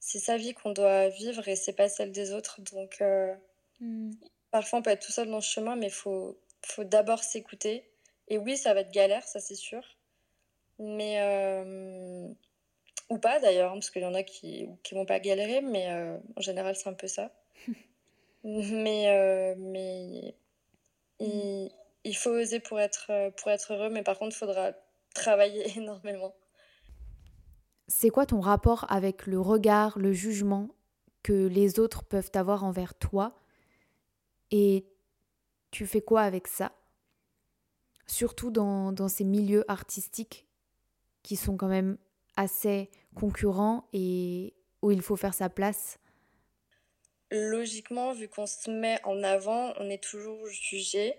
sa 0.00 0.36
vie 0.36 0.54
qu'on 0.54 0.70
doit 0.72 1.08
vivre 1.08 1.46
et 1.48 1.56
c'est 1.56 1.74
pas 1.74 1.88
celle 1.88 2.12
des 2.12 2.32
autres. 2.32 2.60
Donc, 2.72 3.02
Hmm. 3.80 4.12
Parfois, 4.50 4.80
on 4.80 4.82
peut 4.82 4.90
être 4.90 5.06
tout 5.06 5.12
seul 5.12 5.30
dans 5.30 5.40
ce 5.40 5.50
chemin, 5.50 5.76
mais 5.76 5.86
il 5.86 5.92
faut, 5.92 6.38
faut 6.64 6.84
d'abord 6.84 7.22
s'écouter. 7.22 7.84
Et 8.28 8.38
oui, 8.38 8.56
ça 8.56 8.74
va 8.74 8.80
être 8.80 8.92
galère, 8.92 9.26
ça 9.26 9.40
c'est 9.40 9.54
sûr. 9.54 9.82
Mais. 10.78 11.20
Euh, 11.20 12.28
ou 13.10 13.18
pas 13.18 13.40
d'ailleurs, 13.40 13.72
parce 13.72 13.90
qu'il 13.90 14.02
y 14.02 14.06
en 14.06 14.14
a 14.14 14.22
qui 14.22 14.66
ne 14.66 14.96
vont 14.96 15.04
pas 15.04 15.20
galérer, 15.20 15.60
mais 15.60 15.92
euh, 15.92 16.16
en 16.36 16.40
général, 16.40 16.74
c'est 16.76 16.88
un 16.88 16.94
peu 16.94 17.08
ça. 17.08 17.30
mais 18.44 19.08
euh, 19.08 19.54
mais 19.58 20.34
il, 21.18 21.70
il, 22.04 22.16
faut 22.16 22.30
oser 22.30 22.60
pour 22.60 22.80
être, 22.80 23.30
pour 23.36 23.50
être 23.50 23.74
heureux, 23.74 23.90
mais 23.90 24.02
par 24.02 24.18
contre, 24.18 24.34
il 24.34 24.38
faudra 24.38 24.72
travailler 25.14 25.70
énormément. 25.76 26.34
C'est 27.88 28.10
quoi 28.10 28.24
ton 28.24 28.40
rapport 28.40 28.86
avec 28.90 29.26
le 29.26 29.40
regard, 29.40 29.98
le 29.98 30.12
jugement 30.12 30.68
que 31.22 31.48
les 31.48 31.80
autres 31.80 32.04
peuvent 32.04 32.30
avoir 32.34 32.64
envers 32.64 32.94
toi? 32.94 33.34
Et 34.52 34.86
tu 35.72 35.86
fais 35.86 36.00
quoi 36.00 36.22
avec 36.22 36.46
ça? 36.46 36.72
Surtout 38.06 38.50
dans, 38.50 38.92
dans 38.92 39.08
ces 39.08 39.24
milieux 39.24 39.64
artistiques 39.68 40.46
qui 41.22 41.36
sont 41.36 41.56
quand 41.56 41.68
même 41.68 41.98
assez 42.36 42.90
concurrents 43.14 43.88
et 43.92 44.54
où 44.82 44.90
il 44.90 45.02
faut 45.02 45.16
faire 45.16 45.34
sa 45.34 45.48
place 45.48 45.98
Logiquement, 47.30 48.12
vu 48.12 48.28
qu'on 48.28 48.46
se 48.46 48.70
met 48.70 48.98
en 49.04 49.22
avant, 49.22 49.72
on 49.78 49.88
est 49.88 50.02
toujours 50.02 50.46
jugé. 50.48 51.14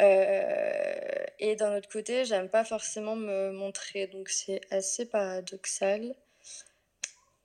Euh, 0.00 1.24
et 1.38 1.54
d'un 1.56 1.76
autre 1.76 1.88
côté, 1.88 2.24
j'aime 2.24 2.48
pas 2.48 2.64
forcément 2.64 3.14
me 3.14 3.52
montrer, 3.52 4.06
donc 4.06 4.30
c'est 4.30 4.62
assez 4.70 5.04
paradoxal. 5.04 6.14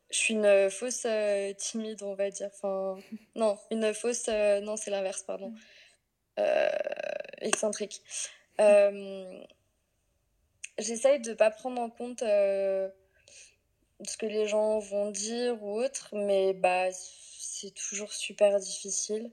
Je 0.10 0.18
suis 0.18 0.34
une 0.34 0.70
fausse 0.70 1.04
euh, 1.06 1.54
timide, 1.54 2.02
on 2.04 2.16
va 2.16 2.30
dire. 2.30 2.50
Enfin, 2.54 2.98
non, 3.36 3.58
une 3.70 3.94
fausse. 3.94 4.28
Euh, 4.30 4.62
non, 4.62 4.78
c'est 4.78 4.92
l'inverse, 4.92 5.24
pardon. 5.24 5.54
excentrique. 7.42 8.02
J'essaye 10.78 11.20
de 11.20 11.34
pas 11.34 11.52
prendre 11.52 11.82
en 11.82 11.90
compte 11.90 12.24
ce 14.06 14.18
que 14.18 14.26
les 14.26 14.48
gens 14.48 14.80
vont 14.80 15.12
dire 15.12 15.62
ou 15.64 15.80
autre, 15.80 16.10
mais 16.14 16.54
bah, 16.54 16.92
c'est 16.92 17.74
toujours 17.74 18.14
super 18.14 18.60
difficile. 18.60 19.32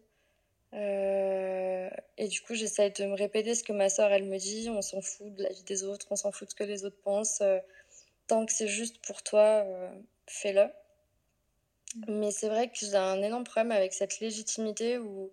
Euh, 0.75 1.89
et 2.19 2.29
du 2.29 2.41
coup, 2.41 2.55
j'essaye 2.55 2.91
de 2.93 3.05
me 3.05 3.15
répéter 3.15 3.55
ce 3.55 3.63
que 3.63 3.73
ma 3.73 3.89
soeur, 3.89 4.11
elle 4.13 4.25
me 4.25 4.39
dit. 4.39 4.69
On 4.71 4.83
s'en 4.83 5.01
fout 5.01 5.33
de 5.35 5.43
la 5.43 5.51
vie 5.51 5.63
des 5.65 5.85
autres, 5.85 6.07
on 6.11 6.17
s'en 6.17 6.33
fout 6.33 6.49
de 6.49 6.51
ce 6.51 6.57
que 6.57 6.65
les 6.65 6.85
autres 6.85 7.01
pensent. 7.03 7.41
Euh, 7.43 7.59
tant 8.27 8.47
que 8.47 8.53
c'est 8.53 8.69
juste 8.69 9.05
pour 9.07 9.23
toi, 9.23 9.65
euh, 9.67 9.91
fais-le. 10.27 10.65
Mm. 12.07 12.19
Mais 12.21 12.31
c'est 12.33 12.49
vrai 12.49 12.69
que 12.69 12.77
j'ai 12.81 12.97
un 12.97 13.23
énorme 13.23 13.45
problème 13.45 13.73
avec 13.73 13.93
cette 13.95 14.21
légitimité 14.21 14.99
où, 14.99 15.33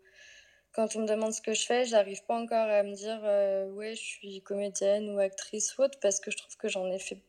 quand 0.74 0.96
on 0.96 1.02
me 1.02 1.08
demande 1.08 1.34
ce 1.34 1.42
que 1.42 1.54
je 1.54 1.66
fais, 1.66 1.86
j'arrive 1.86 2.24
pas 2.26 2.36
encore 2.36 2.70
à 2.70 2.84
me 2.84 2.94
dire 2.94 3.22
ouais, 3.76 3.96
je 3.96 4.02
suis 4.02 4.42
comédienne 4.42 5.10
ou 5.10 5.20
actrice 5.20 5.78
ou 5.78 5.84
autre, 5.84 6.00
parce 6.02 6.20
que 6.20 6.32
je 6.32 6.38
trouve 6.38 6.56
que 6.58 6.70
j'en 6.70 6.90
ai 6.92 7.00
fait 7.00 7.22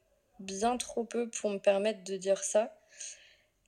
bien 0.42 0.76
trop 0.76 1.04
peu 1.04 1.28
pour 1.30 1.50
me 1.50 1.58
permettre 1.58 2.04
de 2.04 2.16
dire 2.16 2.42
ça. 2.42 2.75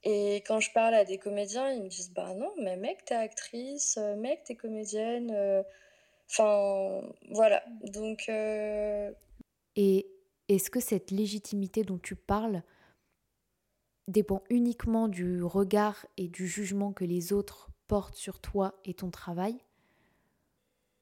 Et 0.05 0.37
quand 0.47 0.61
je 0.61 0.71
parle 0.73 0.95
à 0.95 1.05
des 1.05 1.19
comédiens, 1.19 1.71
ils 1.73 1.83
me 1.83 1.89
disent 1.89 2.13
Bah 2.13 2.35
non, 2.35 2.53
mais 2.63 2.77
mec, 2.77 3.05
t'es 3.07 3.15
actrice, 3.15 3.97
euh, 3.97 4.17
mec, 4.17 4.45
t'es 4.45 4.55
comédienne. 4.55 5.31
Euh, 5.31 5.63
enfin, 6.31 7.01
voilà. 7.31 7.65
Donc. 7.83 8.29
Euh, 8.29 9.11
et 9.77 10.07
est-ce 10.49 10.71
que 10.71 10.81
cette 10.81 11.11
légitimité 11.11 11.85
dont 11.85 11.99
tu 11.99 12.17
parles 12.17 12.63
dépend 14.07 14.43
uniquement 14.51 15.09
du 15.09 15.43
regard 15.43 16.07
et 16.19 16.29
du 16.29 16.47
jugement 16.47 16.93
que 16.93 17.07
les 17.07 17.33
autres 17.33 17.71
portent 17.89 18.17
sur 18.17 18.41
toi 18.41 18.79
et 18.85 18.93
ton 18.93 19.11
travail? 19.11 19.57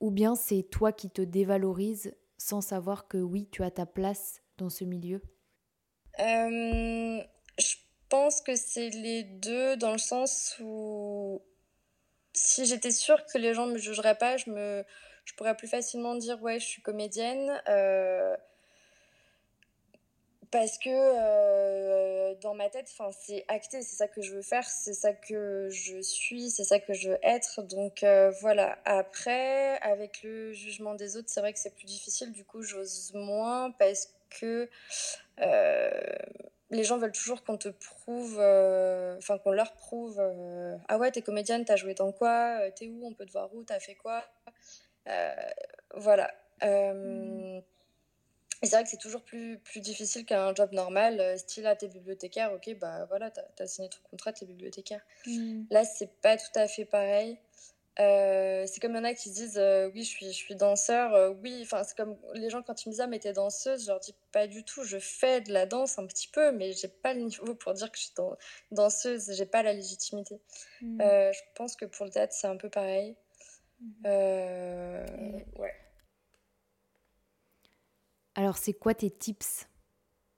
Ou 0.00 0.12
bien 0.12 0.36
c'est 0.36 0.62
toi 0.62 0.92
qui 0.92 1.10
te 1.10 1.22
dévalorises 1.22 2.14
sans 2.38 2.60
savoir 2.60 3.08
que 3.08 3.18
oui, 3.18 3.48
tu 3.50 3.62
as 3.62 3.70
ta 3.70 3.86
place 3.86 4.42
dans 4.58 4.68
ce 4.68 4.84
milieu? 4.84 5.22
Je 6.18 7.76
pense 8.08 8.40
que 8.40 8.56
c'est 8.56 8.90
les 8.90 9.22
deux 9.22 9.76
dans 9.76 9.92
le 9.92 9.98
sens 9.98 10.56
où 10.60 11.40
si 12.34 12.66
j'étais 12.66 12.90
sûre 12.90 13.24
que 13.26 13.38
les 13.38 13.54
gens 13.54 13.66
ne 13.66 13.72
me 13.72 13.78
jugeraient 13.78 14.16
pas, 14.16 14.36
je, 14.36 14.50
me, 14.50 14.84
je 15.24 15.34
pourrais 15.34 15.56
plus 15.56 15.68
facilement 15.68 16.14
dire 16.14 16.42
ouais, 16.42 16.58
je 16.58 16.66
suis 16.66 16.82
comédienne. 16.82 17.62
Euh, 17.68 18.36
parce 20.50 20.76
que 20.76 20.90
euh, 20.90 22.34
dans 22.42 22.54
ma 22.54 22.68
tête, 22.68 22.92
c'est 23.18 23.44
acté, 23.48 23.80
c'est 23.80 23.96
ça 23.96 24.06
que 24.06 24.20
je 24.20 24.34
veux 24.34 24.42
faire, 24.42 24.68
c'est 24.68 24.92
ça 24.92 25.14
que 25.14 25.70
je 25.70 25.98
suis, 26.02 26.50
c'est 26.50 26.64
ça 26.64 26.78
que 26.78 26.92
je 26.92 27.10
veux 27.10 27.18
être. 27.22 27.62
Donc 27.62 28.02
euh, 28.02 28.30
voilà. 28.42 28.78
Après, 28.84 29.78
avec 29.78 30.22
le 30.22 30.52
jugement 30.52 30.94
des 30.94 31.16
autres, 31.16 31.30
c'est 31.30 31.40
vrai 31.40 31.54
que 31.54 31.58
c'est 31.58 31.74
plus 31.74 31.86
difficile. 31.86 32.32
Du 32.32 32.44
coup, 32.44 32.62
j'ose 32.62 33.12
moins 33.14 33.70
parce 33.70 34.12
que 34.28 34.68
les 36.72 36.84
gens 36.84 36.98
veulent 36.98 37.12
toujours 37.12 37.44
qu'on 37.44 37.58
te 37.58 37.68
prouve, 37.68 38.38
euh, 38.40 39.16
enfin 39.18 39.38
qu'on 39.38 39.52
leur 39.52 39.72
prouve, 39.74 40.18
euh, 40.18 40.76
ah 40.88 40.98
ouais, 40.98 41.10
t'es 41.10 41.20
comédienne, 41.20 41.64
t'as 41.64 41.76
joué 41.76 41.94
dans 41.94 42.12
quoi, 42.12 42.60
euh, 42.60 42.70
t'es 42.74 42.88
où, 42.88 43.06
on 43.06 43.12
peut 43.12 43.26
te 43.26 43.32
voir 43.32 43.54
où, 43.54 43.62
t'as 43.62 43.78
fait 43.78 43.94
quoi. 43.94 44.24
voilà. 45.94 46.34
Mm. 46.62 47.60
Et 48.62 48.66
c'est 48.66 48.76
vrai 48.76 48.84
que 48.84 48.90
c'est 48.90 48.96
toujours 48.96 49.22
plus, 49.22 49.58
plus 49.58 49.80
difficile 49.80 50.24
qu'un 50.24 50.54
job 50.54 50.72
normal, 50.72 51.38
style, 51.38 51.66
à 51.66 51.70
ah, 51.70 51.76
t'es 51.76 51.88
bibliothécaire, 51.88 52.52
ok, 52.52 52.76
bah 52.78 53.04
voilà, 53.06 53.30
t'as 53.30 53.42
as 53.58 53.66
signé 53.66 53.88
ton 53.90 53.98
contrat, 54.08 54.32
t'es 54.32 54.46
bibliothécaire. 54.46 55.02
Mm. 55.26 55.64
Là, 55.70 55.84
c'est 55.84 56.10
pas 56.20 56.36
tout 56.36 56.58
à 56.58 56.68
fait 56.68 56.84
pareil. 56.84 57.38
Euh, 58.00 58.64
c'est 58.66 58.80
comme 58.80 58.92
il 58.92 58.96
y 58.96 59.00
en 59.00 59.04
a 59.04 59.12
qui 59.12 59.30
disent 59.30 59.58
euh, 59.58 59.90
oui 59.92 60.02
je 60.02 60.08
suis 60.08 60.26
je 60.26 60.32
suis 60.32 60.56
danseur 60.56 61.12
euh, 61.12 61.34
oui 61.42 61.60
enfin 61.62 61.84
c'est 61.84 61.94
comme 61.94 62.16
les 62.32 62.48
gens 62.48 62.62
quand 62.62 62.82
ils 62.82 62.88
me 62.88 62.92
disent 62.92 63.02
ah 63.02 63.06
mais 63.06 63.18
t'es 63.18 63.34
danseuse 63.34 63.82
je 63.82 63.88
leur 63.88 64.00
dis 64.00 64.14
pas 64.32 64.46
du 64.46 64.64
tout 64.64 64.82
je 64.82 64.98
fais 64.98 65.42
de 65.42 65.52
la 65.52 65.66
danse 65.66 65.98
un 65.98 66.06
petit 66.06 66.28
peu 66.28 66.52
mais 66.52 66.72
j'ai 66.72 66.88
pas 66.88 67.12
le 67.12 67.20
niveau 67.20 67.54
pour 67.54 67.74
dire 67.74 67.92
que 67.92 67.98
je 67.98 68.04
suis 68.04 68.14
danseuse 68.70 69.30
j'ai 69.36 69.44
pas 69.44 69.62
la 69.62 69.74
légitimité 69.74 70.40
mmh. 70.80 71.02
je 71.02 71.40
pense 71.54 71.76
que 71.76 71.84
pour 71.84 72.06
le 72.06 72.10
théâtre 72.12 72.32
c'est 72.32 72.46
un 72.46 72.56
peu 72.56 72.70
pareil 72.70 73.14
mmh. 73.80 74.06
ouais 75.58 75.74
alors 78.34 78.56
c'est 78.56 78.72
quoi 78.72 78.94
tes 78.94 79.10
tips 79.10 79.66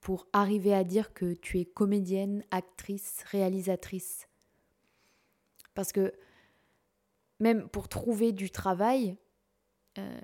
pour 0.04 0.26
arriver 0.34 0.74
à 0.74 0.84
dire 0.84 1.14
que 1.14 1.32
tu 1.32 1.60
es 1.60 1.64
comédienne 1.64 2.44
actrice 2.50 3.24
réalisatrice? 3.30 4.28
Parce 5.74 5.92
que 5.92 6.12
même 7.44 7.68
pour 7.68 7.88
trouver 7.88 8.32
du 8.32 8.50
travail, 8.50 9.18
euh, 9.98 10.20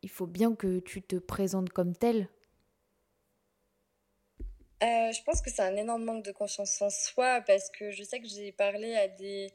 il 0.00 0.08
faut 0.08 0.26
bien 0.26 0.54
que 0.54 0.80
tu 0.80 1.02
te 1.02 1.16
présentes 1.16 1.68
comme 1.68 1.94
tel. 1.94 2.28
Euh, 4.82 5.12
je 5.12 5.22
pense 5.24 5.42
que 5.42 5.50
c'est 5.50 5.62
un 5.62 5.76
énorme 5.76 6.04
manque 6.04 6.24
de 6.24 6.32
confiance 6.32 6.80
en 6.80 6.88
soi 6.88 7.42
parce 7.42 7.68
que 7.70 7.90
je 7.90 8.02
sais 8.02 8.18
que 8.18 8.26
j'ai 8.26 8.50
parlé 8.50 8.96
à 8.96 9.08
des 9.08 9.52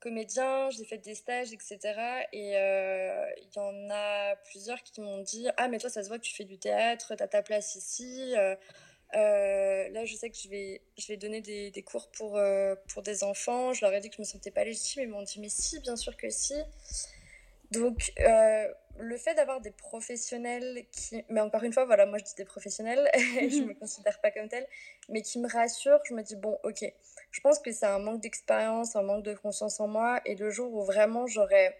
comédiens, 0.00 0.68
j'ai 0.70 0.84
fait 0.84 0.98
des 0.98 1.14
stages, 1.14 1.52
etc. 1.54 1.78
Et 2.32 2.56
euh, 2.56 3.26
il 3.38 3.56
y 3.56 3.58
en 3.58 3.90
a 3.90 4.36
plusieurs 4.50 4.82
qui 4.82 5.00
m'ont 5.00 5.22
dit 5.22 5.48
Ah, 5.56 5.68
mais 5.68 5.78
toi, 5.78 5.88
ça 5.88 6.02
se 6.02 6.08
voit 6.08 6.18
que 6.18 6.24
tu 6.24 6.34
fais 6.34 6.44
du 6.44 6.58
théâtre, 6.58 7.14
tu 7.16 7.22
as 7.22 7.28
ta 7.28 7.42
place 7.42 7.74
ici. 7.74 8.34
Euh, 9.14 9.88
là, 9.88 10.04
je 10.04 10.14
sais 10.14 10.30
que 10.30 10.36
je 10.36 10.48
vais, 10.48 10.82
je 10.96 11.08
vais 11.08 11.16
donner 11.16 11.40
des, 11.40 11.70
des 11.70 11.82
cours 11.82 12.10
pour, 12.10 12.36
euh, 12.36 12.74
pour 12.92 13.02
des 13.02 13.24
enfants. 13.24 13.72
Je 13.72 13.84
leur 13.84 13.92
ai 13.92 14.00
dit 14.00 14.08
que 14.08 14.16
je 14.16 14.22
me 14.22 14.26
sentais 14.26 14.50
pas 14.50 14.64
légitime. 14.64 15.02
Ils 15.02 15.08
m'ont 15.08 15.22
dit, 15.22 15.40
mais 15.40 15.48
si, 15.48 15.80
bien 15.80 15.96
sûr 15.96 16.16
que 16.16 16.30
si. 16.30 16.54
Donc, 17.72 18.12
euh, 18.20 18.68
le 18.98 19.16
fait 19.16 19.34
d'avoir 19.34 19.60
des 19.60 19.70
professionnels 19.70 20.84
qui. 20.92 21.24
Mais 21.28 21.40
encore 21.40 21.62
une 21.62 21.72
fois, 21.72 21.84
voilà, 21.84 22.06
moi 22.06 22.18
je 22.18 22.24
dis 22.24 22.34
des 22.36 22.44
professionnels, 22.44 23.08
je 23.14 23.62
me 23.62 23.74
considère 23.78 24.20
pas 24.20 24.30
comme 24.30 24.48
tel, 24.48 24.66
mais 25.08 25.22
qui 25.22 25.38
me 25.38 25.48
rassurent, 25.48 26.00
je 26.04 26.14
me 26.14 26.22
dis, 26.22 26.36
bon, 26.36 26.58
ok. 26.64 26.84
Je 27.30 27.40
pense 27.40 27.60
que 27.60 27.70
c'est 27.72 27.86
un 27.86 28.00
manque 28.00 28.20
d'expérience, 28.20 28.96
un 28.96 29.02
manque 29.02 29.24
de 29.24 29.34
confiance 29.34 29.80
en 29.80 29.88
moi. 29.88 30.20
Et 30.24 30.34
le 30.34 30.50
jour 30.50 30.72
où 30.72 30.84
vraiment 30.84 31.26
j'aurai. 31.26 31.76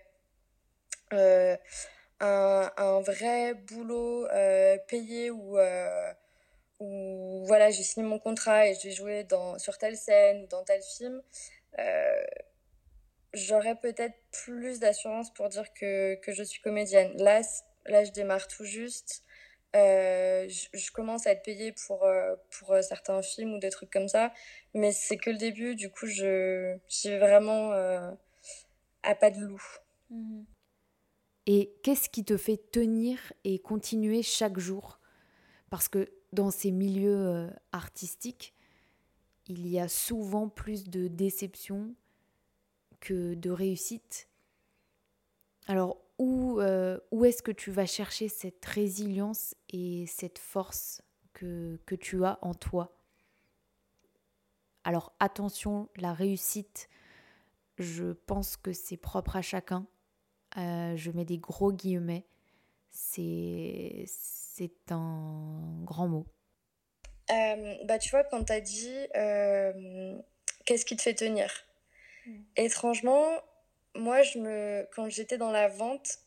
un, 1.12 2.70
un, 2.76 3.00
vrai 3.00 3.54
boulot 3.54 4.28
payé 4.86 5.30
ou 5.30 5.58
où 6.80 7.44
voilà, 7.46 7.70
j'ai 7.70 7.82
signé 7.82 8.06
mon 8.06 8.18
contrat 8.18 8.66
et 8.66 8.74
je 8.74 8.88
vais 8.88 8.94
jouer 8.94 9.24
dans, 9.24 9.58
sur 9.58 9.78
telle 9.78 9.96
scène 9.96 10.44
ou 10.44 10.46
dans 10.46 10.64
tel 10.64 10.82
film, 10.82 11.22
euh, 11.78 12.24
j'aurais 13.34 13.76
peut-être 13.76 14.16
plus 14.32 14.80
d'assurance 14.80 15.32
pour 15.32 15.48
dire 15.48 15.72
que, 15.74 16.16
que, 16.16 16.32
je 16.32 16.42
suis 16.42 16.60
comédienne. 16.60 17.12
Là, 17.16 17.42
là, 17.86 18.04
je 18.04 18.10
démarre 18.10 18.48
tout 18.48 18.64
juste. 18.64 19.22
Euh, 19.76 20.48
je, 20.48 20.90
commence 20.90 21.28
à 21.28 21.32
être 21.32 21.44
payée 21.44 21.72
pour, 21.86 22.04
euh, 22.04 22.34
pour 22.58 22.76
certains 22.82 23.22
films 23.22 23.54
ou 23.54 23.58
des 23.60 23.70
trucs 23.70 23.90
comme 23.90 24.08
ça, 24.08 24.32
mais 24.74 24.90
c'est 24.90 25.16
que 25.16 25.30
le 25.30 25.36
début, 25.36 25.76
du 25.76 25.90
coup, 25.90 26.06
je, 26.06 26.76
vais 27.04 27.18
vraiment 27.18 27.70
à 29.02 29.14
pas 29.14 29.30
de 29.30 29.40
loup. 29.40 29.62
Mmh. 30.10 30.42
Et 31.46 31.72
qu'est-ce 31.82 32.08
qui 32.08 32.24
te 32.24 32.36
fait 32.36 32.58
tenir 32.70 33.32
et 33.44 33.58
continuer 33.58 34.22
chaque 34.22 34.58
jour? 34.58 35.00
Parce 35.70 35.88
que 35.88 36.08
dans 36.32 36.50
ces 36.50 36.70
milieux 36.70 37.26
euh, 37.26 37.50
artistiques, 37.72 38.54
il 39.46 39.66
y 39.66 39.78
a 39.78 39.88
souvent 39.88 40.48
plus 40.48 40.84
de 40.84 41.08
déception 41.08 41.94
que 43.00 43.34
de 43.34 43.50
réussite. 43.50 44.28
Alors, 45.66 45.98
où, 46.18 46.60
euh, 46.60 46.98
où 47.10 47.24
est-ce 47.24 47.42
que 47.42 47.50
tu 47.50 47.70
vas 47.70 47.86
chercher 47.86 48.28
cette 48.28 48.64
résilience 48.64 49.54
et 49.70 50.06
cette 50.06 50.38
force 50.38 51.02
que, 51.32 51.80
que 51.86 51.94
tu 51.94 52.24
as 52.24 52.38
en 52.42 52.54
toi? 52.54 52.96
Alors, 54.84 55.12
attention, 55.18 55.88
la 55.96 56.12
réussite, 56.12 56.88
je 57.78 58.12
pense 58.12 58.56
que 58.56 58.72
c'est 58.72 58.96
propre 58.96 59.36
à 59.36 59.42
chacun. 59.42 59.86
Euh, 60.56 60.96
je 60.96 61.10
mets 61.10 61.24
des 61.24 61.38
gros 61.38 61.72
guillemets. 61.72 62.26
C'est, 62.90 64.04
c'est 64.54 64.92
un 64.92 65.82
grand 65.84 66.08
mot. 66.08 66.26
Euh, 67.30 67.74
bah, 67.84 67.98
tu 67.98 68.10
vois, 68.10 68.24
quand 68.24 68.44
tu 68.44 68.52
as 68.52 68.60
dit 68.60 69.06
qu'est-ce 70.64 70.84
qui 70.84 70.96
te 70.96 71.02
fait 71.02 71.14
tenir? 71.14 71.50
Mm. 72.26 72.42
Étrangement, 72.56 73.26
moi, 73.94 74.22
je 74.22 74.38
me, 74.38 74.88
quand 74.94 75.08
j'étais 75.08 75.38
dans 75.38 75.50
la 75.50 75.68
vente, 75.68 76.18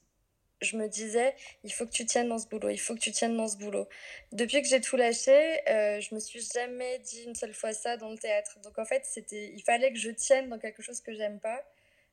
je 0.62 0.78
me 0.78 0.88
disais, 0.88 1.36
il 1.64 1.74
faut 1.74 1.86
que 1.86 1.92
tu 1.92 2.06
tiennes 2.06 2.30
dans 2.30 2.40
ce 2.40 2.48
boulot, 2.48 2.70
il 2.70 2.78
faut 2.78 2.96
que 2.96 3.00
tu 3.00 3.12
tiennes 3.12 3.36
dans 3.36 3.48
ce 3.48 3.58
boulot. 3.58 3.88
Depuis 4.32 4.62
que 4.62 4.68
j'ai 4.68 4.80
tout 4.82 4.96
lâché, 4.96 5.60
euh, 5.70 6.00
je 6.00 6.16
me 6.16 6.20
suis 6.20 6.42
jamais 6.54 7.00
dit 7.00 7.24
une 7.24 7.36
seule 7.36 7.54
fois 7.54 7.74
ça 7.74 7.98
dans 7.98 8.10
le 8.10 8.18
théâtre. 8.18 8.60
Donc 8.64 8.80
en 8.80 8.86
fait, 8.86 9.06
c'était, 9.06 9.52
il 9.54 9.62
fallait 9.64 9.92
que 9.92 10.00
je 10.00 10.10
tienne 10.10 10.50
dans 10.50 10.60
quelque 10.60 10.82
chose 10.82 11.02
que 11.02 11.14
j'aime 11.14 11.40
pas. 11.40 11.62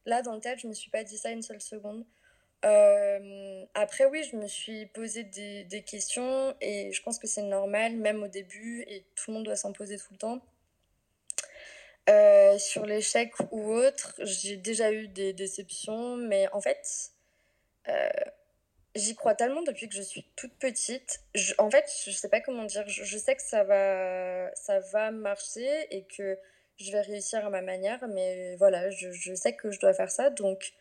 Là, 0.07 0.23
dans 0.23 0.35
le 0.35 0.41
théâtre, 0.41 0.61
je 0.63 0.67
me 0.67 0.75
suis 0.75 0.91
pas 0.91 1.05
dit 1.05 1.19
ça 1.19 1.31
une 1.31 1.43
seule 1.43 1.61
seconde. 1.61 2.05
Euh, 2.65 3.65
après, 3.75 4.05
oui, 4.05 4.23
je 4.31 4.37
me 4.37 4.47
suis 4.47 4.87
posé 4.87 5.25
des, 5.25 5.65
des, 5.65 5.83
questions 5.83 6.55
et 6.61 6.93
je 6.93 7.03
pense 7.03 7.19
que 7.19 7.27
c'est 7.27 7.43
normal, 7.43 7.97
même 7.97 8.23
au 8.23 8.29
début, 8.29 8.83
et 8.87 9.05
tout 9.15 9.31
le 9.31 9.37
monde 9.37 9.45
doit 9.45 9.57
s'en 9.57 9.73
poser 9.73 9.97
tout 9.97 10.13
le 10.13 10.19
temps. 10.19 10.41
Euh, 12.09 12.59
sur 12.59 12.87
l'échec 12.87 13.33
ou 13.51 13.73
autre, 13.73 14.15
j'ai 14.19 14.57
déjà 14.57 14.93
eu 14.93 15.09
des 15.09 15.33
déceptions, 15.33 16.17
mais 16.17 16.49
en 16.53 16.61
fait, 16.61 17.13
euh, 17.89 18.09
j'y 18.95 19.15
crois 19.15 19.35
tellement 19.35 19.63
depuis 19.63 19.89
que 19.89 19.95
je 19.95 20.03
suis 20.03 20.27
toute 20.37 20.53
petite. 20.59 21.21
en 21.59 21.71
fait, 21.71 21.87
je 22.07 22.11
sais 22.11 22.29
pas 22.29 22.41
comment 22.41 22.65
dire, 22.65 22.85
je, 22.89 23.19
sais 23.19 23.37
que 23.37 23.43
ça 23.43 23.65
va, 23.65 24.55
ça 24.55 24.81
va 24.81 25.11
marcher 25.11 25.87
et 25.95 26.05
que 26.05 26.39
je 26.79 26.93
vais 26.93 27.01
réussir 27.01 27.45
à 27.47 27.51
ma 27.51 27.63
manière, 27.63 28.01
mais 28.09 28.57
voilà, 28.57 28.91
je, 28.91 29.13
je 29.13 29.35
sais 29.35 29.55
que 29.55 29.71
je 29.71 29.79
dois 29.81 29.95
faire 29.95 30.11
ça, 30.11 30.31
donc 30.31 30.73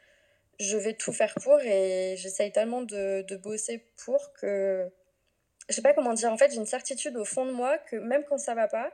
je 0.60 0.78
vais 0.78 0.94
tout 0.94 1.14
faire 1.14 1.34
pour 1.36 1.60
et 1.62 2.16
j'essaye 2.18 2.52
tellement 2.52 2.82
de, 2.82 3.24
de 3.28 3.38
bosser 3.38 3.86
pour 4.04 4.34
que. 4.34 4.92
Je 5.70 5.76
sais 5.76 5.82
pas 5.82 5.94
comment 5.94 6.14
dire, 6.14 6.32
en 6.32 6.38
fait, 6.38 6.52
j'ai 6.52 6.58
une 6.58 6.66
certitude 6.66 7.16
au 7.16 7.26
fond 7.26 7.46
de 7.46 7.52
moi 7.52 7.78
que 7.78 7.96
même 7.96 8.24
quand 8.26 8.40
ça 8.40 8.56
va 8.56 8.68
pas, 8.68 8.92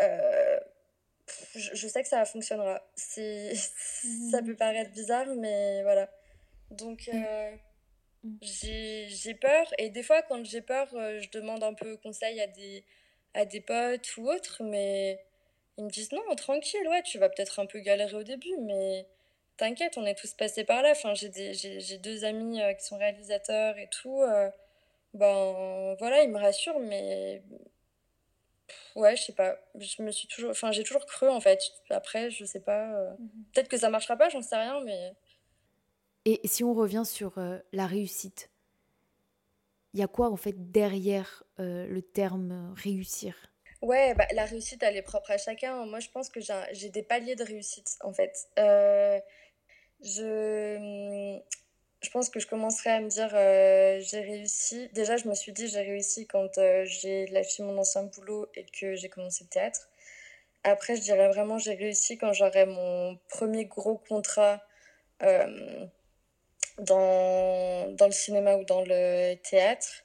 euh, 0.00 0.58
je, 1.54 1.86
sais 1.86 2.02
que 2.02 2.08
ça 2.08 2.24
fonctionnera. 2.24 2.82
Ça 2.96 4.40
mhm. 4.40 4.46
peut 4.46 4.56
paraître 4.56 4.90
bizarre, 4.90 5.26
mais 5.36 5.82
voilà. 5.82 6.10
Donc, 6.70 7.08
mm. 7.12 7.24
euh, 7.24 7.50
mm. 8.24 8.38
j'ai, 8.42 9.08
j'ai 9.08 9.34
peur. 9.34 9.72
Et 9.78 9.90
des 9.90 10.02
fois, 10.02 10.22
quand 10.22 10.44
j'ai 10.44 10.62
peur, 10.62 10.88
euh, 10.94 11.20
je 11.20 11.30
demande 11.30 11.62
un 11.62 11.74
peu 11.74 11.96
conseil 11.98 12.40
à 12.40 12.46
des, 12.46 12.84
à 13.34 13.44
des 13.44 13.60
potes 13.60 14.16
ou 14.16 14.28
autres, 14.28 14.62
mais 14.64 15.20
ils 15.78 15.84
me 15.84 15.90
disent 15.90 16.12
non, 16.12 16.22
tranquille, 16.34 16.86
ouais, 16.88 17.02
tu 17.02 17.18
vas 17.18 17.28
peut-être 17.28 17.60
un 17.60 17.66
peu 17.66 17.80
galérer 17.80 18.16
au 18.16 18.22
début, 18.24 18.56
mais 18.62 19.06
t'inquiète, 19.62 19.96
on 19.96 20.06
est 20.06 20.14
tous 20.14 20.34
passés 20.34 20.64
par 20.64 20.82
là. 20.82 20.90
Enfin, 20.92 21.14
j'ai, 21.14 21.28
des, 21.28 21.54
j'ai, 21.54 21.80
j'ai 21.80 21.98
deux 21.98 22.24
amis 22.24 22.60
euh, 22.60 22.72
qui 22.74 22.84
sont 22.84 22.98
réalisateurs 22.98 23.78
et 23.78 23.88
tout. 23.90 24.22
ben 25.14 25.94
voilà, 25.98 26.22
ils 26.22 26.30
me 26.30 26.38
rassurent, 26.38 26.80
mais 26.80 27.42
ouais, 28.96 29.16
je 29.16 29.22
sais 29.22 29.32
pas. 29.32 29.56
Je 29.74 30.02
me 30.02 30.10
suis 30.10 30.28
toujours, 30.28 30.50
enfin, 30.50 30.72
j'ai 30.72 30.82
toujours 30.82 31.06
cru 31.06 31.28
en 31.28 31.40
fait. 31.40 31.60
Après, 31.90 32.30
je 32.30 32.44
sais 32.44 32.60
pas. 32.60 32.94
Euh, 32.94 33.10
mhm. 33.18 33.28
Peut-être 33.52 33.68
que 33.68 33.78
ça 33.78 33.90
marchera 33.90 34.16
pas, 34.16 34.28
j'en 34.28 34.42
sais 34.42 34.56
rien, 34.56 34.80
mais. 34.84 35.12
Et 36.24 36.40
si 36.44 36.62
on 36.62 36.72
revient 36.72 37.02
sur 37.04 37.38
euh, 37.38 37.58
la 37.72 37.86
réussite, 37.86 38.50
il 39.92 40.00
y 40.00 40.02
a 40.02 40.06
quoi 40.06 40.30
en 40.30 40.36
fait 40.36 40.70
derrière 40.70 41.42
euh, 41.58 41.86
le 41.86 42.00
terme 42.00 42.72
réussir? 42.76 43.34
Ouais, 43.82 44.14
bah, 44.14 44.26
la 44.32 44.44
réussite, 44.44 44.80
elle 44.84 44.96
est 44.96 45.02
propre 45.02 45.32
à 45.32 45.38
chacun. 45.38 45.84
Moi, 45.86 45.98
je 45.98 46.08
pense 46.08 46.28
que 46.28 46.38
j'ai 46.70 46.90
des 46.90 47.02
paliers 47.02 47.34
de 47.34 47.42
réussite 47.42 47.96
en 48.02 48.12
fait. 48.12 48.48
Je 50.02 51.40
je 52.02 52.10
pense 52.10 52.28
que 52.30 52.40
je 52.40 52.46
commencerai 52.46 52.90
à 52.90 53.00
me 53.00 53.08
dire 53.08 53.30
euh, 53.34 54.00
j'ai 54.00 54.20
réussi. 54.20 54.88
Déjà, 54.92 55.16
je 55.16 55.28
me 55.28 55.34
suis 55.34 55.52
dit 55.52 55.68
j'ai 55.68 55.82
réussi 55.82 56.26
quand 56.26 56.58
euh, 56.58 56.84
j'ai 56.84 57.26
lâché 57.28 57.62
mon 57.62 57.78
ancien 57.78 58.02
boulot 58.04 58.48
et 58.56 58.64
que 58.64 58.96
j'ai 58.96 59.08
commencé 59.08 59.44
le 59.44 59.50
théâtre. 59.50 59.88
Après, 60.64 60.96
je 60.96 61.02
dirais 61.02 61.28
vraiment 61.28 61.58
j'ai 61.58 61.74
réussi 61.74 62.18
quand 62.18 62.32
j'aurai 62.32 62.66
mon 62.66 63.18
premier 63.28 63.66
gros 63.66 63.96
contrat 63.96 64.60
euh, 65.22 65.86
dans, 66.78 67.88
dans 67.92 68.06
le 68.06 68.12
cinéma 68.12 68.56
ou 68.56 68.64
dans 68.64 68.82
le 68.82 69.34
théâtre. 69.36 70.04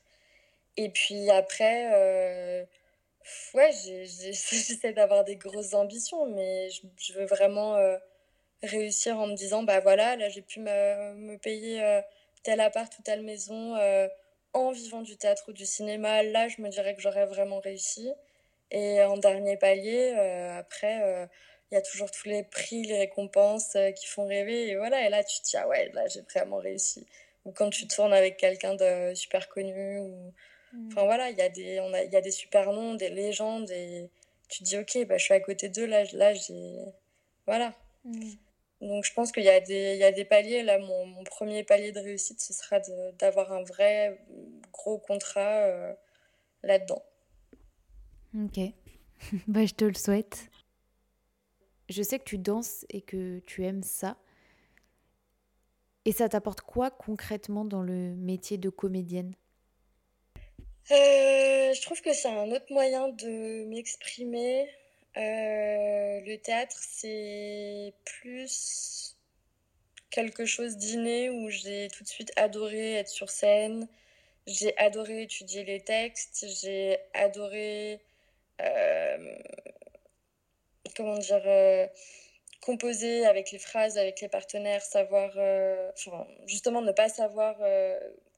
Et 0.77 0.89
puis 0.89 1.29
après, 1.31 2.67
ouais, 3.55 3.71
j'essaie 3.73 4.93
d'avoir 4.93 5.23
des 5.23 5.35
grosses 5.35 5.73
ambitions, 5.73 6.27
mais 6.27 6.69
je, 6.69 6.81
je 6.97 7.13
veux 7.13 7.25
vraiment 7.25 7.75
réussir 8.63 9.17
en 9.19 9.27
me 9.27 9.35
disant 9.35 9.63
bah 9.63 9.79
voilà 9.79 10.15
là 10.15 10.29
j'ai 10.29 10.41
pu 10.41 10.59
me, 10.59 11.13
me 11.13 11.37
payer 11.37 11.83
euh, 11.83 12.01
tel 12.43 12.59
appart 12.59 12.91
ou 12.97 13.01
telle 13.03 13.21
maison 13.21 13.75
euh, 13.75 14.07
en 14.53 14.71
vivant 14.71 15.01
du 15.01 15.17
théâtre 15.17 15.43
ou 15.49 15.53
du 15.53 15.65
cinéma 15.65 16.23
là 16.23 16.47
je 16.47 16.61
me 16.61 16.69
dirais 16.69 16.95
que 16.95 17.01
j'aurais 17.01 17.25
vraiment 17.25 17.59
réussi 17.59 18.11
et 18.71 19.01
en 19.03 19.17
dernier 19.17 19.57
palier 19.57 20.13
euh, 20.17 20.57
après 20.59 21.27
il 21.71 21.75
y 21.75 21.77
a 21.77 21.81
toujours 21.81 22.09
tous 22.09 22.27
les 22.27 22.43
prix 22.43 22.83
les 22.83 22.97
récompenses 22.97 23.77
qui 23.95 24.07
font 24.07 24.25
rêver 24.25 24.69
et 24.69 24.75
voilà 24.75 25.05
et 25.05 25.09
là 25.09 25.23
tu 25.23 25.39
te 25.41 25.49
dis 25.49 25.57
ah 25.57 25.67
ouais 25.67 25.91
là 25.93 26.07
j'ai 26.07 26.21
vraiment 26.21 26.57
réussi 26.57 27.05
ou 27.45 27.51
quand 27.51 27.69
tu 27.69 27.87
tournes 27.87 28.13
avec 28.13 28.37
quelqu'un 28.37 28.73
de 28.73 29.13
super 29.13 29.49
connu 29.49 29.99
ou 29.99 30.33
mmh. 30.73 30.87
enfin 30.91 31.05
voilà 31.05 31.29
il 31.29 31.37
y 31.37 31.41
a 31.41 31.49
des 31.49 31.79
on 31.79 31.93
a 31.93 32.01
il 32.01 32.11
y 32.11 32.15
a 32.15 32.21
des 32.21 32.31
super 32.31 32.71
noms 32.73 32.95
des 32.95 33.09
légendes 33.09 33.69
et 33.69 34.09
tu 34.49 34.59
te 34.59 34.63
dis 34.63 34.77
ok 34.77 35.05
bah 35.05 35.17
je 35.17 35.25
suis 35.25 35.33
à 35.33 35.39
côté 35.39 35.69
d'eux 35.69 35.85
là 35.85 36.03
là 36.13 36.33
j'ai 36.33 36.79
voilà 37.45 37.73
mmh. 38.03 38.31
Donc 38.81 39.03
je 39.05 39.13
pense 39.13 39.31
qu'il 39.31 39.43
y, 39.43 39.49
a 39.49 39.59
des, 39.59 39.93
il 39.93 39.99
y 39.99 40.03
a 40.03 40.11
des 40.11 40.25
paliers. 40.25 40.63
Là, 40.63 40.77
mon, 40.77 41.05
mon 41.07 41.23
premier 41.23 41.63
palier 41.63 41.91
de 41.91 41.99
réussite, 41.99 42.39
ce 42.39 42.53
sera 42.53 42.79
d'avoir 43.19 43.51
un 43.51 43.63
vrai 43.63 44.19
gros 44.71 44.99
contrat 44.99 45.63
euh, 45.63 45.93
là-dedans. 46.63 47.03
Ok, 48.35 48.59
bah, 49.47 49.65
je 49.65 49.73
te 49.73 49.85
le 49.85 49.93
souhaite. 49.95 50.49
Je 51.89 52.03
sais 52.03 52.19
que 52.19 52.25
tu 52.25 52.37
danses 52.37 52.85
et 52.89 53.01
que 53.01 53.39
tu 53.39 53.65
aimes 53.65 53.83
ça. 53.83 54.17
Et 56.05 56.11
ça 56.11 56.29
t'apporte 56.29 56.61
quoi 56.61 56.91
concrètement 56.91 57.65
dans 57.65 57.81
le 57.81 58.15
métier 58.15 58.57
de 58.57 58.69
comédienne? 58.69 59.33
Euh, 60.91 61.73
Je 61.73 61.81
trouve 61.81 62.01
que 62.01 62.13
c'est 62.13 62.29
un 62.29 62.51
autre 62.51 62.71
moyen 62.71 63.09
de 63.09 63.65
m'exprimer. 63.65 64.69
Euh, 65.17 66.21
le 66.21 66.37
théâtre, 66.37 66.77
c'est 66.79 67.93
plus 68.05 69.15
quelque 70.11 70.45
chose 70.45 70.77
d'inné 70.77 71.29
où 71.29 71.49
j'ai 71.49 71.87
tout 71.89 72.03
de 72.03 72.09
suite 72.09 72.31
adoré 72.35 72.95
être 72.95 73.09
sur 73.09 73.29
scène. 73.29 73.87
J'ai 74.45 74.77
adoré 74.77 75.23
étudier 75.23 75.63
les 75.63 75.81
textes. 75.81 76.45
J'ai 76.61 76.99
adoré. 77.13 77.99
Euh, 78.61 79.35
comment 80.95 81.17
dire 81.17 81.41
euh, 81.45 81.87
composer 82.61 83.25
avec 83.25 83.51
les 83.51 83.59
phrases, 83.59 83.97
avec 83.97 84.21
les 84.21 84.29
partenaires, 84.29 84.81
savoir. 84.83 85.31
justement, 86.47 86.81
ne 86.81 86.91
pas 86.91 87.09
savoir 87.09 87.57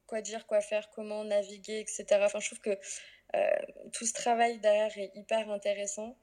quoi 0.08 0.22
dire, 0.22 0.46
quoi 0.48 0.62
faire, 0.62 0.89
comment 0.92 1.24
naviguer, 1.24 1.80
etc. 1.80 2.06
Enfin, 2.24 2.39
je 2.39 2.48
trouve 2.48 2.60
que 2.60 2.78
tout 3.92 4.06
ce 4.06 4.13
travail 4.13 4.60
derrière 4.60 4.98
est 4.98 5.12
hyper 5.15 5.50
intéressant. 5.52 6.15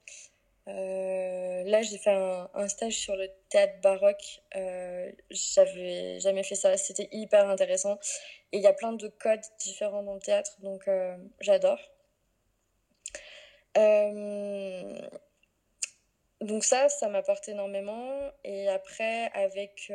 Euh, 0.67 1.63
là, 1.63 1.81
j'ai 1.81 1.97
fait 1.97 2.11
un, 2.11 2.67
stage 2.67 2.93
sur 2.93 3.15
le 3.15 3.27
théâtre 3.49 3.79
baroque. 3.81 4.41
Euh, 4.55 5.11
J'avais 5.29 6.19
jamais 6.19 6.43
fait 6.43 6.55
ça. 6.55 6.75
C'était 6.77 7.07
hyper 7.11 7.47
intéressant. 7.49 7.97
Et 8.51 8.57
il 8.57 8.63
y 8.63 8.67
a 8.67 8.73
plein 8.73 8.93
de 8.93 9.07
codes 9.07 9.41
différents 9.59 10.03
dans 10.03 10.15
le 10.15 10.19
théâtre, 10.21 10.51
donc 10.61 10.87
euh, 10.87 11.15
j'adore. 11.39 11.79
Euh, 13.77 15.07
donc 16.41 16.63
ça, 16.63 16.89
ça 16.89 17.07
m'apporte 17.07 17.47
énormément. 17.47 18.31
Et 18.43 18.67
après, 18.69 19.31
avec 19.33 19.91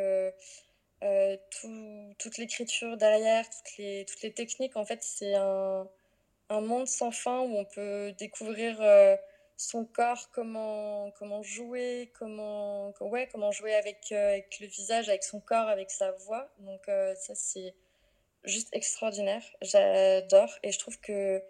tout, 1.51 2.15
toute 2.19 2.39
l'écriture 2.39 2.97
derrière, 2.97 3.45
toutes 3.51 4.23
les, 4.23 4.33
techniques, 4.35 4.77
en 4.77 4.85
fait, 4.85 5.03
c'est 5.03 5.35
un, 5.35 5.89
monde 6.51 6.87
sans 6.87 7.11
fin 7.11 7.41
où 7.41 7.57
on 7.57 7.65
peut 7.65 8.13
découvrir 8.19 8.81
son 9.57 9.85
corps, 9.85 10.31
comment, 10.33 11.11
comment 11.13 11.43
jouer, 11.43 12.13
comment, 12.19 12.93
ouais, 13.01 13.29
comment 13.31 13.53
jouer 13.53 13.75
avec, 13.75 14.11
euh, 14.13 14.31
avec 14.31 14.59
le 14.61 14.67
visage, 14.67 15.09
avec 15.09 15.23
son 15.23 15.41
corps, 15.41 15.69
avec 15.69 15.91
sa 15.91 16.13
voix. 16.13 16.49
Donc 16.59 16.89
euh, 16.89 17.15
ça, 17.15 17.35
c'est 17.35 17.75
juste 18.45 18.69
extraordinaire. 18.73 19.43
J'adore 19.61 20.59
et 20.63 20.73
je 20.73 20.79
trouve 20.79 20.99
que 21.01 21.43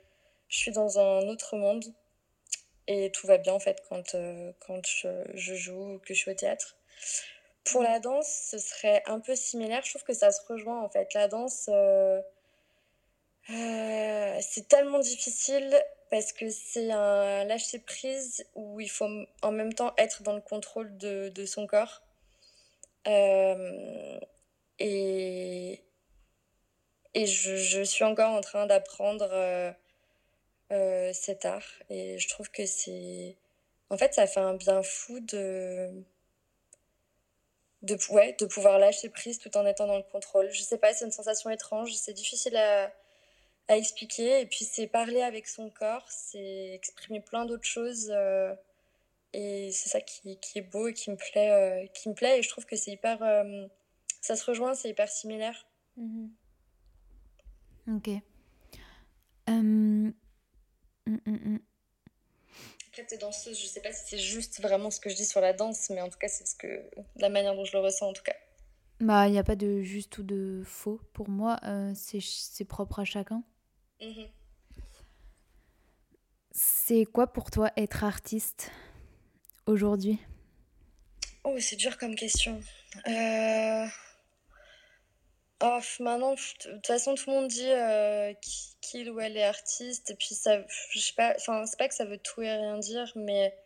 je 0.49 0.59
suis 0.59 0.73
dans 0.73 0.99
un 0.99 1.29
autre 1.29 1.57
monde 1.57 1.85
et 2.89 3.11
tout 3.13 3.27
va 3.27 3.39
bien 3.39 3.55
en 3.55 3.61
fait 3.61 3.83
quand, 3.89 4.15
euh, 4.15 4.53
quand 4.67 4.87
je, 4.87 5.25
je, 5.35 5.55
joue, 5.55 5.99
que 6.05 6.15
je 6.15 6.19
suis 6.19 6.31
au 6.31 6.35
théâtre. 6.35 6.77
Pour 7.65 7.83
la 7.83 8.01
danse, 8.01 8.49
ce 8.51 8.59
serait 8.59 9.03
un 9.07 9.21
peu 9.21 9.37
similaire. 9.37 9.83
Je 9.85 9.91
trouve 9.91 10.05
que 10.05 10.13
ça 10.13 10.33
se 10.33 10.41
rejoint 10.49 10.83
en 10.83 10.89
fait. 10.89 11.15
La 11.15 11.29
danse, 11.29 11.71
c'est 13.47 14.69
tellement 14.69 14.99
difficile 14.99 15.83
parce 16.13 16.33
que 16.33 16.51
c'est 16.51 16.93
un 16.93 17.45
lâcher 17.45 17.79
prise 17.79 18.45
où 18.55 18.81
il 18.81 18.91
faut 18.91 19.09
en 19.41 19.51
même 19.51 19.73
temps 19.73 19.95
être 19.97 20.23
dans 20.23 20.35
le 20.35 20.43
contrôle 20.43 20.95
de, 20.99 21.47
son 21.47 21.67
corps. 21.67 22.03
Euh, 23.09 24.21
et 24.79 25.83
et 27.15 27.27
je, 27.27 27.57
je, 27.57 27.83
suis 27.83 28.05
encore 28.05 28.31
en 28.31 28.43
train 28.43 28.67
d'apprendre 28.67 29.75
cet 31.15 31.47
art. 31.47 31.67
Et 31.89 32.19
je 32.19 32.29
trouve 32.29 32.51
que 32.51 32.67
c'est. 32.67 33.37
En 33.89 33.97
fait, 33.97 34.13
ça 34.13 34.27
fait 34.27 34.41
un 34.41 34.55
bien 34.55 34.83
fou 34.83 35.19
de 35.21 36.05
de, 37.83 37.97
ouais, 38.11 38.37
de 38.39 38.47
pouvoir 38.47 38.79
lâcher 38.79 39.09
prise 39.09 39.39
tout 39.39 39.57
en 39.57 39.67
étant 39.67 39.87
dans 39.87 39.97
le 39.97 40.05
contrôle. 40.05 40.51
Je 40.53 40.63
sais 40.63 40.79
pas, 40.79 40.93
c'est 40.93 41.07
une 41.07 41.11
sensation 41.11 41.49
étrange, 41.49 41.95
c'est 41.95 42.13
difficile 42.13 42.57
à, 42.57 42.93
à, 43.69 43.77
expliquer. 43.77 44.41
Et 44.41 44.47
puis 44.47 44.65
c'est 44.65 44.87
parler 44.87 45.23
avec 45.23 45.47
son 45.47 45.71
corps, 45.71 46.07
c'est 46.09 46.75
exprimer 46.75 47.21
plein 47.21 47.45
d'autres 47.45 47.67
choses. 47.67 48.11
Euh, 48.11 48.55
et 49.33 49.71
c'est 49.73 49.89
ça 49.89 50.01
qui, 50.01 50.39
qui, 50.41 50.59
est 50.59 50.63
beau 50.63 50.89
et 50.89 50.95
qui 50.95 51.11
me 51.11 51.17
plaît. 51.17 51.51
Euh, 51.51 51.87
qui 51.95 52.09
me 52.09 52.15
plaît 52.15 52.39
et 52.39 52.43
je 52.43 52.49
trouve 52.49 52.67
que 52.67 52.77
c'est 52.77 52.93
hyper... 52.93 53.23
Euh, 53.23 53.67
ça 54.21 54.37
se 54.37 54.45
rejoint, 54.45 54.75
c'est 54.75 54.89
hyper 54.89 55.09
similaire. 55.09 55.67
Mm-hmm. 55.99 56.29
Ok. 57.97 58.23
Mm, 59.49 60.13
mm, 61.07 61.19
mm. 61.27 61.59
Après, 62.89 63.05
t'es 63.07 63.17
danseuse, 63.17 63.59
je 63.59 63.67
sais 63.67 63.81
pas 63.81 63.93
si 63.93 64.03
c'est 64.07 64.19
juste 64.19 64.61
vraiment 64.61 64.91
ce 64.91 65.01
que 65.01 65.09
je 65.09 65.17
dis 65.17 65.25
sur 65.25 65.41
la 65.41 65.53
danse, 65.53 65.89
mais 65.91 66.03
en 66.03 66.11
tout 66.11 66.19
cas, 66.19 66.29
c'est 66.29 66.47
ce 66.47 66.55
que 66.55 66.83
la 67.17 67.31
manière 67.31 67.55
dont 67.55 67.65
je 67.65 67.73
le 67.73 67.83
ressens 67.83 68.09
en 68.09 68.13
tout 68.13 68.23
cas. 68.23 68.37
Bah, 69.01 69.27
il 69.27 69.33
n'y 69.33 69.39
a 69.39 69.45
pas 69.45 69.57
de 69.57 69.83
juste 69.83 70.19
ou 70.19 70.23
de 70.23 70.63
faux 70.65 71.01
pour 71.13 71.29
moi, 71.29 71.59
euh, 71.65 71.93
c'est 71.95 72.65
propre 72.65 73.01
à 73.01 73.05
chacun. 73.05 73.43
Mhm. 74.03 74.29
C'est 76.51 77.05
quoi 77.05 77.29
pour 77.29 77.51
toi 77.51 77.71
être 77.77 78.05
artiste 78.05 78.71
aujourd'hui? 79.67 80.19
Oh, 81.45 81.57
c'est 81.61 81.77
dur 81.77 81.97
comme 81.99 82.17
question. 82.17 82.61
Euh... 83.07 83.87
Oh, 85.65 85.79
maintenant, 86.01 86.35
de 86.35 86.73
toute 86.73 86.87
façon, 86.87 87.15
tout 87.15 87.31
le 87.31 87.37
monde 87.37 87.49
dit 87.49 87.71
euh, 87.71 88.35
qu'il 88.81 89.09
ou 89.11 89.21
elle 89.21 89.37
est 89.37 89.45
artiste. 89.45 90.11
Et 90.11 90.17
puis, 90.17 90.35
ça, 90.35 90.59
je 90.91 90.99
sais 90.99 91.15
pas, 91.15 91.35
enfin, 91.37 91.65
c'est 91.67 91.79
pas 91.79 91.89
que 91.89 91.95
ça 91.95 92.05
veut 92.05 92.19
tout 92.19 92.43
et 92.43 92.53
rien 92.53 92.79
dire, 92.79 93.13
mais 93.15 93.57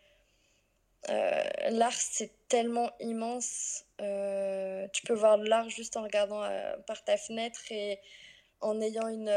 euh, 1.09 1.43
l'art, 1.71 1.95
c'est 1.95 2.33
tellement 2.49 2.91
immense. 3.01 3.85
Euh, 4.03 4.87
tu 4.93 5.03
peux 5.07 5.15
voir 5.15 5.39
l'art 5.39 5.71
juste 5.71 5.97
en 5.97 6.03
regardant 6.03 6.43
par 6.87 7.03
ta 7.05 7.17
fenêtre 7.17 7.61
et 7.71 7.99
en 8.61 8.79
ayant 8.83 9.09
une, 9.09 9.31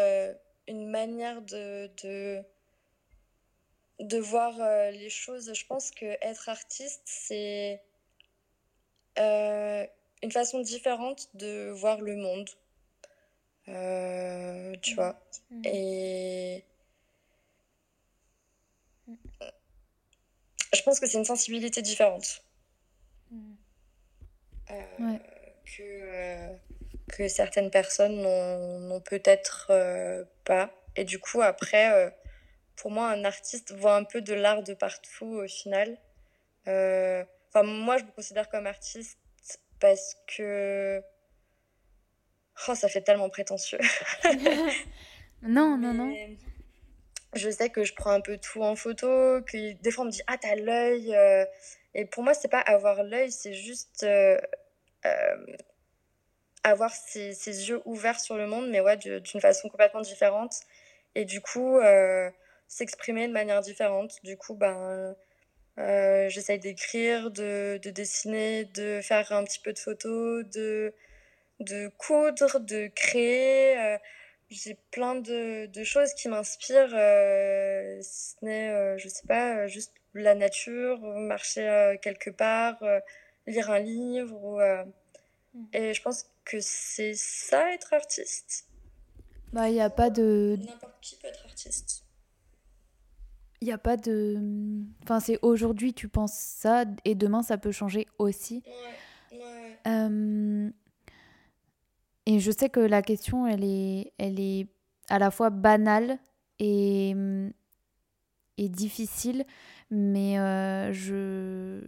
une 0.69 0.89
manière 0.89 1.41
de, 1.41 1.91
de, 2.03 2.41
de 3.99 4.17
voir 4.17 4.53
les 4.91 5.10
choses. 5.10 5.53
Je 5.53 5.65
pense 5.65 5.91
que 5.91 6.05
être 6.21 6.47
artiste, 6.49 7.01
c'est 7.05 7.82
une 9.17 10.32
façon 10.32 10.62
différente 10.62 11.29
de 11.34 11.69
voir 11.71 11.99
le 12.01 12.15
monde. 12.15 12.49
Euh, 13.69 14.75
tu 14.82 14.95
vois. 14.95 15.19
Mm. 15.51 15.62
Et. 15.65 16.63
Je 20.73 20.84
pense 20.84 20.99
que 20.99 21.08
c'est 21.08 21.17
une 21.17 21.25
sensibilité 21.25 21.82
différente. 21.82 22.43
Mm. 23.32 23.53
Euh, 24.71 25.17
que, 25.65 25.82
euh, 25.82 26.55
que 27.10 27.28
certaines 27.28 27.69
personnes 27.72 28.22
n'ont 28.22 29.02
peut-être 29.02 29.72
pas. 30.45 30.69
Et 30.95 31.04
du 31.04 31.19
coup, 31.19 31.41
après, 31.41 32.13
pour 32.76 32.91
moi, 32.91 33.10
un 33.10 33.26
artiste 33.26 33.74
voit 33.74 33.95
un 33.95 34.04
peu 34.04 34.22
de 34.22 34.34
l'art 34.34 34.63
de 34.63 34.74
partout 34.74 35.41
au 35.43 35.48
final. 35.48 35.98
Enfin, 36.65 37.63
moi, 37.63 37.98
je 37.98 38.04
me 38.04 38.12
considère 38.12 38.50
comme 38.50 38.67
artiste 38.67 39.19
parce 39.80 40.15
que. 40.28 41.02
Oh, 42.67 42.76
ça 42.76 42.89
fait 42.89 43.02
tellement 43.02 43.30
prétentieux. 43.30 43.80
non, 45.41 45.78
non, 45.78 45.93
non. 45.93 46.13
Je 47.34 47.50
sais 47.50 47.69
que 47.69 47.84
je 47.84 47.93
prends 47.93 48.12
un 48.12 48.22
peu 48.22 48.38
tout 48.38 48.63
en 48.63 48.76
photo, 48.76 49.41
que 49.43 49.74
des 49.74 49.91
fois 49.91 50.04
on 50.04 50.08
me 50.08 50.12
dit 50.12 50.22
Ah, 50.28 50.38
t'as 50.38 50.56
l'œil. 50.56 51.15
Euh. 51.15 51.45
Et 51.93 52.06
pour 52.06 52.24
moi, 52.24 52.34
c'est 52.34 52.50
pas 52.50 52.60
avoir 52.60 53.04
l'œil, 53.04 53.32
c'est 53.32 53.54
juste 53.54 54.04
euh, 54.04 54.38
euh, 55.06 55.45
avoir 56.63 56.91
ses, 56.91 57.34
ses, 57.34 57.69
yeux 57.69 57.82
ouverts 57.86 58.19
sur 58.19 58.38
le 58.38 58.48
monde, 58.48 58.69
mais 58.69 58.82
ouais, 58.82 58.98
d'une 58.98 59.41
façon 59.41 59.69
complètement 59.69 60.02
différente. 60.02 60.54
Et 61.15 61.26
du 61.26 61.41
coup, 61.41 61.80
s'exprimer 62.69 63.28
de 63.28 63.34
manière 63.34 63.62
différente. 63.62 64.13
Du 64.24 64.38
coup, 64.38 64.56
ben 64.56 65.15
euh, 65.80 66.30
j'essaye 66.30 66.60
d'écrire, 66.60 67.32
de, 67.32 67.80
de, 67.84 67.89
dessiner, 67.89 68.65
de 68.65 69.02
faire 69.02 69.32
un 69.32 69.43
petit 69.43 69.60
peu 69.60 69.74
de 69.74 69.80
photos, 69.80 70.45
de, 70.45 70.93
de 71.60 71.89
coudre, 71.98 72.60
de 72.60 72.88
créer. 72.95 73.78
Euh, 73.78 73.98
j'ai 74.50 74.78
plein 74.91 75.15
de, 75.15 75.67
de, 75.67 75.84
choses 75.84 76.13
qui 76.13 76.28
m'inspirent. 76.28 76.93
Euh, 76.93 78.00
ce 78.02 78.36
n'est, 78.43 78.98
je 78.98 79.08
sais 79.08 79.28
pas, 79.28 79.67
juste 79.67 79.93
la 80.13 80.36
nature, 80.36 81.00
marcher 81.02 81.98
quelque 82.02 82.30
part, 82.30 82.84
lire 83.48 83.72
un 83.72 83.80
livre. 83.80 84.36
Ou, 84.43 84.60
mmh. 85.54 85.67
Et 85.74 85.93
je 85.93 86.02
pense 86.02 86.26
que 86.49 86.57
c'est 86.62 87.13
ça, 87.13 87.73
être 87.73 87.93
artiste? 87.93 88.65
Bah, 89.53 89.69
il 89.69 89.73
n'y 89.73 89.81
a 89.81 89.89
pas 89.89 90.09
de. 90.09 90.57
N'importe 90.59 90.99
qui 91.01 91.15
peut 91.17 91.27
être 91.27 91.45
artiste. 91.45 92.03
Il 93.62 93.65
n'y 93.65 93.71
a 93.71 93.77
pas 93.77 93.97
de. 93.97 94.39
Enfin, 95.03 95.19
c'est 95.19 95.38
aujourd'hui 95.41 95.93
tu 95.93 96.07
penses 96.07 96.33
ça 96.33 96.85
et 97.05 97.13
demain 97.13 97.43
ça 97.43 97.57
peut 97.57 97.71
changer 97.71 98.07
aussi. 98.17 98.63
Euh, 99.88 100.69
et 102.25 102.39
je 102.39 102.51
sais 102.51 102.69
que 102.69 102.79
la 102.79 103.01
question, 103.01 103.47
elle 103.47 103.63
est, 103.63 104.13
elle 104.17 104.39
est 104.39 104.67
à 105.09 105.19
la 105.19 105.31
fois 105.31 105.49
banale 105.49 106.19
et, 106.59 107.15
et 108.57 108.69
difficile, 108.69 109.45
mais 109.89 110.39
euh, 110.39 110.93
je 110.93 111.81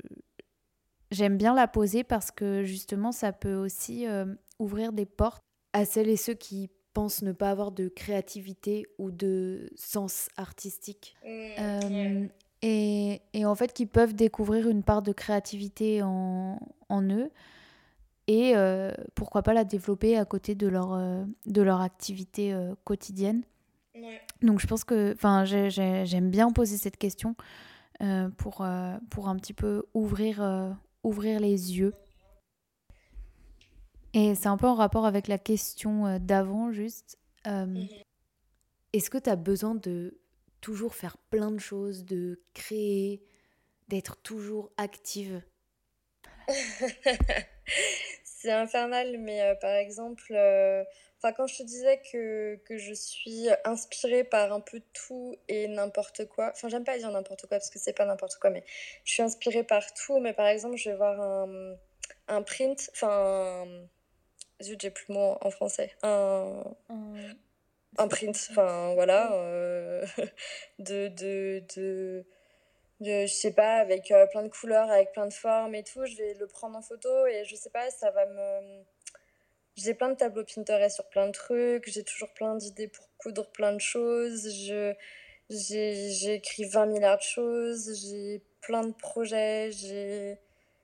j'aime 1.11 1.37
bien 1.37 1.53
la 1.53 1.67
poser 1.67 2.03
parce 2.03 2.31
que 2.31 2.63
justement 2.63 3.11
ça 3.11 3.33
peut 3.33 3.55
aussi 3.55 4.07
euh, 4.07 4.25
ouvrir 4.61 4.93
des 4.93 5.05
portes 5.05 5.43
à 5.73 5.85
celles 5.85 6.09
et 6.09 6.17
ceux 6.17 6.33
qui 6.33 6.69
pensent 6.93 7.21
ne 7.21 7.31
pas 7.31 7.49
avoir 7.49 7.71
de 7.71 7.87
créativité 7.87 8.85
ou 8.97 9.11
de 9.11 9.69
sens 9.75 10.29
artistique. 10.37 11.15
Mmh, 11.25 11.29
euh, 11.59 12.27
et, 12.61 13.21
et, 13.33 13.45
en 13.45 13.55
fait, 13.55 13.73
qui 13.73 13.85
peuvent 13.85 14.13
découvrir 14.13 14.69
une 14.69 14.83
part 14.83 15.01
de 15.01 15.11
créativité 15.13 16.03
en, 16.03 16.59
en 16.89 17.03
eux 17.09 17.31
et 18.27 18.55
euh, 18.55 18.91
pourquoi 19.15 19.41
pas 19.41 19.53
la 19.53 19.63
développer 19.63 20.17
à 20.17 20.25
côté 20.25 20.53
de 20.53 20.67
leur, 20.67 20.93
euh, 20.93 21.23
de 21.47 21.61
leur 21.61 21.81
activité 21.81 22.55
quotidienne. 22.83 23.43
Donc 24.41 24.59
je 24.59 24.67
pense 24.67 24.83
que 24.83 25.15
j'aime 25.69 26.29
bien 26.31 26.51
poser 26.51 26.77
cette 26.77 26.97
question 26.97 27.35
pour, 28.37 28.65
pour 29.09 29.27
un 29.27 29.35
petit 29.35 29.53
peu 29.53 29.83
ouvrir, 29.93 30.75
ouvrir 31.03 31.39
les 31.39 31.77
yeux 31.77 31.93
et 34.13 34.35
c'est 34.35 34.47
un 34.47 34.57
peu 34.57 34.67
en 34.67 34.75
rapport 34.75 35.05
avec 35.05 35.27
la 35.27 35.37
question 35.37 36.05
euh, 36.05 36.19
d'avant, 36.19 36.71
juste. 36.71 37.17
Euh, 37.47 37.65
mhm. 37.65 37.87
Est-ce 38.93 39.09
que 39.09 39.17
tu 39.17 39.29
as 39.29 39.37
besoin 39.37 39.75
de 39.75 40.19
toujours 40.59 40.95
faire 40.95 41.17
plein 41.17 41.51
de 41.51 41.59
choses, 41.59 42.03
de 42.03 42.41
créer, 42.53 43.23
d'être 43.87 44.17
toujours 44.17 44.71
active? 44.77 45.41
C'est 48.23 48.51
infernal, 48.51 49.17
mais 49.19 49.41
euh, 49.43 49.55
par 49.55 49.75
exemple, 49.75 50.33
enfin 51.17 51.31
quand 51.31 51.47
je 51.47 51.59
te 51.59 51.63
disais 51.63 52.01
que, 52.11 52.55
que, 52.65 52.77
je 52.77 52.93
suis 52.93 53.47
inspirée 53.63 54.23
par 54.23 54.51
un 54.51 54.59
peu 54.59 54.81
tout 54.93 55.35
et 55.47 55.67
n'importe 55.67 56.25
quoi, 56.25 56.49
enfin 56.51 56.67
j'aime 56.67 56.83
pas 56.83 56.97
dire 56.97 57.11
n'importe 57.11 57.41
quoi 57.41 57.59
parce 57.59 57.69
que 57.69 57.77
c'est 57.77 57.93
pas 57.93 58.05
n'importe 58.05 58.37
quoi, 58.41 58.49
mais 58.49 58.63
je 59.05 59.13
suis 59.13 59.21
inspirée 59.21 59.63
par 59.63 59.93
tout, 59.93 60.19
mais 60.19 60.33
par 60.33 60.47
exemple 60.47 60.75
je 60.75 60.89
vais 60.89 60.95
voir 60.95 61.21
un, 61.21 61.75
un 62.27 62.41
print, 62.41 62.89
enfin 62.93 63.67
Zut, 64.61 64.81
j'ai 64.81 64.91
plus 64.91 65.05
le 65.09 65.15
mot 65.15 65.37
en 65.41 65.51
français. 65.51 65.91
Un, 66.03 66.63
un... 67.97 68.07
print, 68.07 68.35
enfin 68.51 68.93
voilà, 68.93 69.33
euh, 69.33 70.05
de, 70.79 71.07
de, 71.09 71.63
de, 71.75 72.25
de, 72.99 73.25
je 73.25 73.33
sais 73.33 73.53
pas, 73.53 73.75
avec 73.77 74.11
euh, 74.11 74.25
plein 74.27 74.43
de 74.43 74.49
couleurs, 74.49 74.89
avec 74.89 75.11
plein 75.11 75.27
de 75.27 75.33
formes 75.33 75.75
et 75.75 75.83
tout. 75.83 76.05
Je 76.05 76.17
vais 76.17 76.33
le 76.35 76.47
prendre 76.47 76.77
en 76.77 76.81
photo 76.81 77.25
et 77.27 77.43
je 77.45 77.55
sais 77.55 77.69
pas, 77.69 77.89
ça 77.89 78.11
va 78.11 78.25
me. 78.25 78.83
J'ai 79.75 79.93
plein 79.93 80.09
de 80.09 80.15
tableaux 80.15 80.43
Pinterest 80.43 80.95
sur 80.95 81.07
plein 81.09 81.27
de 81.27 81.31
trucs, 81.31 81.89
j'ai 81.89 82.03
toujours 82.03 82.33
plein 82.33 82.55
d'idées 82.55 82.89
pour 82.89 83.07
coudre 83.17 83.49
plein 83.51 83.73
de 83.73 83.79
choses. 83.79 84.49
Je, 84.65 84.93
j'ai, 85.51 86.33
écrit 86.35 86.65
20 86.65 86.85
milliards 86.87 87.17
de 87.17 87.23
choses, 87.23 87.91
j'ai 88.01 88.41
plein 88.61 88.83
de 88.83 88.93
projets, 88.93 89.71
j'ai 89.71 90.37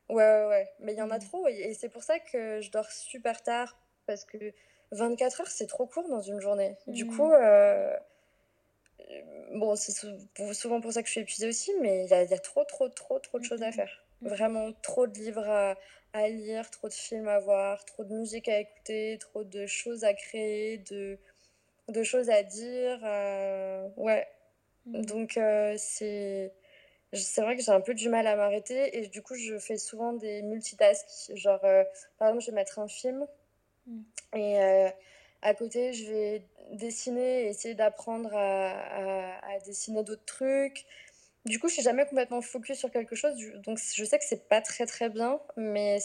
Ouais, 0.09 0.23
ouais, 0.23 0.47
ouais. 0.47 0.69
Mais 0.79 0.93
il 0.93 0.97
y 0.97 1.01
en 1.01 1.11
a 1.11 1.17
mmh. 1.17 1.27
trop. 1.27 1.47
Et 1.47 1.73
c'est 1.73 1.89
pour 1.89 2.03
ça 2.03 2.19
que 2.19 2.61
je 2.61 2.71
dors 2.71 2.89
super 2.91 3.43
tard. 3.43 3.77
Parce 4.05 4.23
que 4.23 4.37
24 4.91 5.41
heures, 5.41 5.47
c'est 5.47 5.67
trop 5.67 5.85
court 5.85 6.07
dans 6.07 6.21
une 6.21 6.39
journée. 6.39 6.75
Du 6.87 7.05
mmh. 7.05 7.15
coup, 7.15 7.31
euh, 7.31 7.95
bon, 9.53 9.75
c'est 9.75 9.93
souvent 10.53 10.79
pour 10.79 10.93
ça 10.93 11.01
que 11.01 11.07
je 11.07 11.11
suis 11.11 11.21
épuisée 11.21 11.47
aussi. 11.47 11.71
Mais 11.81 12.05
il 12.05 12.09
y 12.09 12.13
a, 12.13 12.23
y 12.23 12.33
a, 12.33 12.39
trop, 12.39 12.63
trop, 12.63 12.89
trop, 12.89 13.19
trop 13.19 13.39
de 13.39 13.43
choses 13.43 13.63
à 13.63 13.71
faire. 13.71 14.05
Vraiment 14.21 14.71
trop 14.81 15.05
de 15.05 15.13
livres 15.13 15.47
à, 15.47 15.75
à, 16.13 16.27
lire, 16.29 16.71
trop 16.71 16.87
de 16.87 16.93
films 16.93 17.27
à 17.27 17.39
voir, 17.39 17.85
trop 17.85 18.03
de 18.03 18.13
musique 18.13 18.47
à 18.47 18.59
écouter, 18.59 19.17
trop 19.19 19.43
de 19.43 19.67
choses 19.67 20.03
à 20.03 20.13
créer, 20.13 20.79
de, 20.79 21.19
de 21.89 22.03
choses 22.03 22.29
à 22.29 22.41
dire. 22.43 22.99
Ouais. 23.97 24.27
Donc, 24.87 25.37
euh, 25.37 25.75
c'est 25.77 26.53
c'est 27.13 27.41
vrai 27.41 27.55
que 27.55 27.63
j'ai 27.63 27.71
un 27.71 27.81
peu 27.81 27.93
du 27.93 28.09
mal 28.09 28.27
à 28.27 28.35
m'arrêter 28.35 28.97
et 28.97 29.07
du 29.07 29.21
coup, 29.21 29.35
je 29.35 29.57
fais 29.59 29.77
souvent 29.77 30.13
des 30.13 30.41
multitasks. 30.41 31.35
Genre, 31.35 31.63
euh, 31.63 31.83
par 32.17 32.29
exemple, 32.29 32.43
je 32.43 32.51
vais 32.51 32.55
mettre 32.55 32.79
un 32.79 32.87
film 32.87 33.25
mm. 33.85 34.01
et 34.33 34.59
euh, 34.61 34.89
à 35.41 35.53
côté, 35.53 35.93
je 35.93 36.11
vais 36.11 36.45
dessiner 36.73 37.43
et 37.43 37.47
essayer 37.47 37.75
d'apprendre 37.75 38.29
à, 38.33 39.37
à, 39.45 39.59
dessiner 39.59 40.03
d'autres 40.03 40.25
trucs. 40.25 40.85
Du 41.45 41.59
coup, 41.59 41.69
je 41.69 41.75
suis 41.75 41.83
jamais 41.83 42.05
complètement 42.05 42.41
focus 42.41 42.77
sur 42.77 42.91
quelque 42.91 43.15
chose. 43.15 43.33
Donc, 43.63 43.79
je 43.79 44.03
sais 44.03 44.19
que 44.19 44.25
c'est 44.25 44.49
pas 44.49 44.59
très 44.61 44.85
très 44.85 45.09
bien, 45.09 45.39
mais 45.55 45.99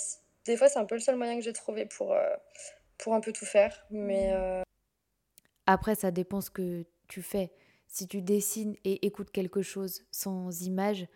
des 0.44 0.56
fois, 0.56 0.68
c'est 0.68 0.78
un 0.78 0.84
peu 0.84 0.94
le 0.94 1.00
seul 1.00 1.16
moyen 1.16 1.36
que 1.36 1.42
j'ai 1.42 1.52
trouvé 1.52 1.86
pour, 1.86 2.12
euh, 2.12 2.36
pour 2.98 3.14
un 3.14 3.20
peu 3.20 3.32
tout 3.32 3.46
faire. 3.46 3.84
Mais. 3.90 4.32
Mm. 4.32 4.62
Après, 5.66 5.94
ça 5.94 6.10
dépend 6.10 6.40
ce 6.40 6.50
que 6.50 6.84
tu 7.08 7.22
fais 7.22 7.50
si 7.92 8.08
tu 8.08 8.22
dessines 8.22 8.74
et 8.84 9.04
écoutes 9.06 9.30
quelque 9.30 9.60
chose 9.60 10.02
sans 10.10 10.62
image, 10.62 11.06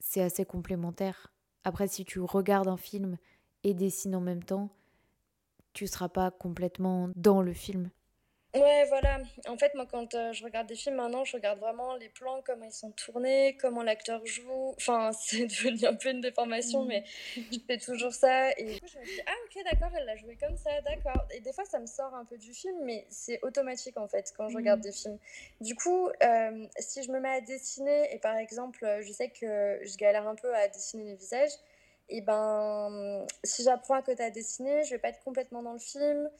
c'est 0.00 0.22
assez 0.22 0.46
complémentaire. 0.46 1.30
Après, 1.64 1.86
si 1.86 2.06
tu 2.06 2.18
regardes 2.20 2.68
un 2.68 2.78
film 2.78 3.18
et 3.62 3.74
dessines 3.74 4.16
en 4.16 4.20
même 4.22 4.42
temps, 4.42 4.70
tu 5.74 5.86
seras 5.86 6.08
pas 6.08 6.30
complètement 6.30 7.10
dans 7.14 7.42
le 7.42 7.52
film. 7.52 7.90
Ouais, 8.54 8.86
voilà. 8.88 9.18
En 9.46 9.58
fait, 9.58 9.74
moi, 9.74 9.84
quand 9.90 10.14
euh, 10.14 10.32
je 10.32 10.42
regarde 10.42 10.66
des 10.66 10.74
films 10.74 10.96
maintenant, 10.96 11.22
je 11.22 11.36
regarde 11.36 11.58
vraiment 11.58 11.94
les 11.96 12.08
plans, 12.08 12.40
comment 12.46 12.64
ils 12.64 12.72
sont 12.72 12.92
tournés, 12.92 13.58
comment 13.60 13.82
l'acteur 13.82 14.24
joue. 14.24 14.74
Enfin, 14.78 15.10
c'est 15.20 15.46
devenu 15.46 15.84
un 15.84 15.94
peu 15.94 16.08
une 16.08 16.22
déformation, 16.22 16.84
mais 16.84 17.04
mm. 17.36 17.40
je 17.52 17.58
fais 17.66 17.76
toujours 17.76 18.12
ça. 18.12 18.50
Et 18.52 18.74
du 18.74 18.80
coup, 18.80 18.86
je 18.86 18.98
me 18.98 19.04
dis, 19.04 19.20
ah, 19.26 19.32
ok, 19.44 19.64
d'accord, 19.70 19.90
elle 19.98 20.06
l'a 20.06 20.16
joué 20.16 20.36
comme 20.36 20.56
ça, 20.56 20.70
d'accord. 20.80 21.26
Et 21.34 21.40
des 21.40 21.52
fois, 21.52 21.66
ça 21.66 21.78
me 21.78 21.86
sort 21.86 22.14
un 22.14 22.24
peu 22.24 22.38
du 22.38 22.54
film, 22.54 22.76
mais 22.84 23.06
c'est 23.10 23.38
automatique, 23.42 23.98
en 23.98 24.08
fait, 24.08 24.32
quand 24.34 24.48
je 24.48 24.56
regarde 24.56 24.80
mm. 24.80 24.82
des 24.82 24.92
films. 24.92 25.18
Du 25.60 25.74
coup, 25.74 26.08
euh, 26.08 26.66
si 26.78 27.02
je 27.02 27.12
me 27.12 27.20
mets 27.20 27.36
à 27.36 27.40
dessiner, 27.42 28.14
et 28.14 28.18
par 28.18 28.36
exemple, 28.36 28.86
je 29.02 29.12
sais 29.12 29.28
que 29.28 29.78
je 29.82 29.96
galère 29.98 30.26
un 30.26 30.36
peu 30.36 30.54
à 30.54 30.68
dessiner 30.68 31.04
les 31.04 31.16
visages, 31.16 31.52
et 32.08 32.22
ben, 32.22 33.26
si 33.44 33.62
j'apprends 33.62 33.94
à 33.94 34.02
côté 34.02 34.22
à 34.22 34.30
dessiner, 34.30 34.82
je 34.84 34.90
vais 34.92 34.98
pas 34.98 35.08
être 35.08 35.22
complètement 35.22 35.62
dans 35.62 35.74
le 35.74 35.78
film 35.78 36.30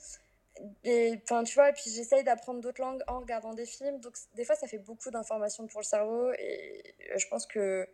enfin 1.22 1.44
tu 1.44 1.54
vois 1.54 1.70
et 1.70 1.72
puis 1.72 1.90
j'essaye 1.90 2.24
d'apprendre 2.24 2.60
d'autres 2.60 2.80
langues 2.80 3.02
en 3.06 3.20
regardant 3.20 3.54
des 3.54 3.66
films. 3.66 4.00
Donc 4.00 4.14
des 4.34 4.44
fois 4.44 4.56
ça 4.56 4.66
fait 4.66 4.78
beaucoup 4.78 5.10
d'informations 5.10 5.66
pour 5.66 5.80
le 5.80 5.84
cerveau 5.84 6.32
et 6.32 6.82
euh, 7.10 7.18
je 7.18 7.26
pense 7.28 7.46
que 7.46 7.88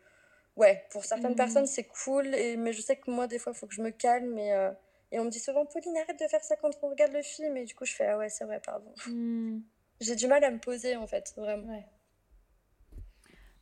ouais 0.56 0.84
pour 0.90 1.04
certaines 1.04 1.32
mmh. 1.32 1.36
personnes 1.36 1.66
c'est 1.66 1.84
cool 1.84 2.34
et 2.34 2.56
mais 2.56 2.72
je 2.72 2.80
sais 2.80 2.96
que 2.96 3.10
moi 3.10 3.26
des 3.26 3.38
fois 3.38 3.52
il 3.54 3.58
faut 3.58 3.66
que 3.66 3.74
je 3.74 3.82
me 3.82 3.90
calme 3.90 4.38
et, 4.38 4.52
euh, 4.52 4.70
et 5.12 5.18
on 5.18 5.24
me 5.24 5.30
dit 5.30 5.40
souvent 5.40 5.66
Pauline 5.66 5.96
arrête 5.96 6.18
de 6.18 6.26
faire 6.26 6.42
ça 6.42 6.56
quand 6.56 6.70
on 6.82 6.90
regarde 6.90 7.12
le 7.12 7.22
film. 7.22 7.56
Et 7.56 7.64
du 7.64 7.74
coup 7.74 7.84
je 7.84 7.94
fais 7.94 8.06
ah 8.06 8.18
ouais 8.18 8.28
c'est 8.28 8.44
vrai 8.44 8.60
pardon. 8.64 8.92
Mmh. 9.06 9.60
j'ai 10.00 10.16
du 10.16 10.26
mal 10.26 10.42
à 10.44 10.50
me 10.50 10.58
poser 10.58 10.96
en 10.96 11.06
fait 11.06 11.32
vraiment. 11.36 11.72
Ouais. 11.72 11.86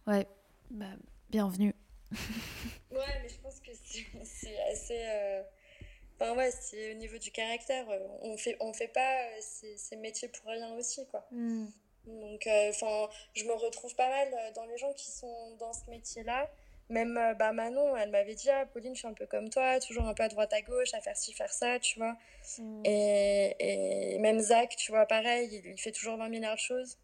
Ouais 0.07 0.27
bah 0.71 0.87
bienvenue. 1.31 1.75
Ouais 2.91 3.21
mais 3.23 3.29
je 3.29 3.41
pense 3.41 3.59
que 3.61 3.71
c'est 4.25 4.59
assez 4.71 5.03
euh, 5.07 5.43
ouais, 6.37 6.51
c'est 6.51 6.93
au 6.93 6.95
niveau 6.95 7.19
du 7.19 7.31
caractère. 7.31 7.89
Euh, 7.91 7.99
on 8.23 8.37
fait, 8.37 8.57
on 8.61 8.73
fait 8.73 8.89
pas 8.89 9.25
euh, 9.25 9.37
ces, 9.41 9.77
ces 9.77 9.97
métiers 9.97 10.29
pour 10.29 10.51
rien 10.51 10.73
aussi, 10.75 11.07
quoi. 11.07 11.27
Hmm. 11.31 11.67
Donc, 12.07 12.47
euh, 12.47 12.71
enfin, 12.71 13.09
je 13.35 13.45
me 13.45 13.53
retrouve 13.53 13.95
pas 13.95 14.09
mal 14.09 14.29
dans 14.55 14.65
les 14.67 14.77
gens 14.77 14.93
qui 14.93 15.11
sont 15.11 15.57
dans 15.59 15.73
ce 15.73 15.89
métier-là. 15.89 16.51
Même 16.89 17.15
bah, 17.39 17.53
Manon, 17.53 17.97
elle 17.97 18.11
m'avait 18.11 18.35
dit 18.35 18.51
ah, 18.51 18.67
Pauline, 18.67 18.95
je 18.95 19.01
suis 19.01 19.09
un 19.09 19.15
peu 19.15 19.27
comme 19.27 19.49
toi, 19.49 19.79
toujours 19.81 20.07
un 20.07 20.15
peu 20.15 20.25
à 20.25 20.29
droite 20.29 20.53
à 20.53 20.61
gauche, 20.63 20.93
à 20.95 21.01
faire 21.01 21.17
ci, 21.17 21.33
faire 21.33 21.53
ça, 21.53 21.79
tu 21.79 21.99
vois. 21.99 22.17
Hmm. 22.59 22.83
Et, 22.85 23.57
et, 23.59 24.19
même 24.19 24.41
Zach, 24.41 24.75
tu 24.77 24.91
vois, 24.91 25.07
pareil, 25.07 25.63
il, 25.65 25.81
fait 25.81 25.93
toujours 25.93 26.17
20 26.17 26.29
milliards 26.29 26.57
de 26.57 26.61
choses. 26.61 26.99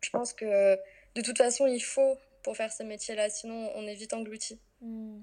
Je 0.00 0.10
pense 0.10 0.32
que 0.32 0.78
de 1.14 1.20
toute 1.20 1.36
façon, 1.36 1.66
il 1.66 1.82
faut 1.82 2.16
pour 2.42 2.56
faire 2.56 2.72
ce 2.72 2.84
métier-là, 2.84 3.28
sinon 3.28 3.72
on 3.74 3.86
est 3.86 3.94
vite 3.94 4.12
englouti. 4.12 4.60
Hmm. 4.80 5.20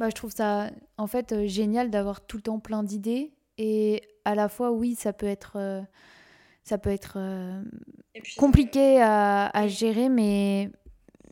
Bah, 0.00 0.08
je 0.08 0.14
trouve 0.14 0.32
ça 0.32 0.70
en 0.96 1.06
fait 1.06 1.32
euh, 1.32 1.46
génial 1.46 1.90
d'avoir 1.90 2.26
tout 2.26 2.38
le 2.38 2.42
temps 2.42 2.58
plein 2.58 2.82
d'idées 2.82 3.34
et 3.58 4.00
à 4.24 4.34
la 4.34 4.48
fois 4.48 4.72
oui 4.72 4.94
ça 4.94 5.12
peut 5.12 5.26
être 5.26 5.56
euh, 5.56 5.82
ça 6.64 6.78
peut 6.78 6.88
être 6.88 7.18
euh, 7.18 7.62
compliqué 8.38 8.98
à, 9.02 9.48
à, 9.48 9.68
gérer 9.68 10.08
mais 10.08 10.70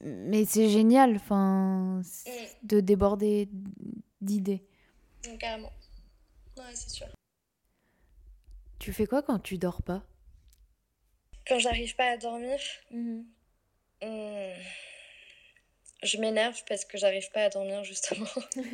mais 0.02 0.44
c'est 0.44 0.68
génial 0.68 1.16
enfin 1.16 2.02
mm. 2.02 2.33
de 2.64 2.81
déborder 2.81 3.48
d'idées. 4.20 4.66
Mm, 5.26 5.38
carrément. 5.38 5.72
Ouais, 6.59 6.64
c'est 6.74 6.90
sûr. 6.90 7.07
Tu 8.78 8.92
fais 8.92 9.07
quoi 9.07 9.22
quand 9.22 9.38
tu 9.38 9.57
dors 9.57 9.81
pas? 9.81 10.02
Quand 11.46 11.59
j'arrive 11.59 11.96
pas 11.96 12.11
à 12.11 12.18
dormir. 12.18 12.59
Hmm 12.90 13.22
je 16.02 16.18
m'énerve 16.18 16.62
parce 16.66 16.84
que 16.84 16.98
j'arrive 16.98 17.30
pas 17.30 17.44
à 17.44 17.48
dormir 17.48 17.84
justement. 17.84 18.26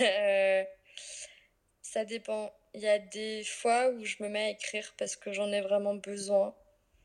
Euh, 0.00 0.62
ça 1.82 2.04
dépend. 2.04 2.52
Il 2.74 2.82
y 2.82 2.88
a 2.88 3.00
des 3.00 3.42
fois 3.42 3.88
où 3.88 4.04
je 4.04 4.14
me 4.20 4.28
mets 4.28 4.44
à 4.44 4.50
écrire 4.50 4.94
parce 4.96 5.16
que 5.16 5.32
j'en 5.32 5.50
ai 5.50 5.60
vraiment 5.60 5.96
besoin. 5.96 6.54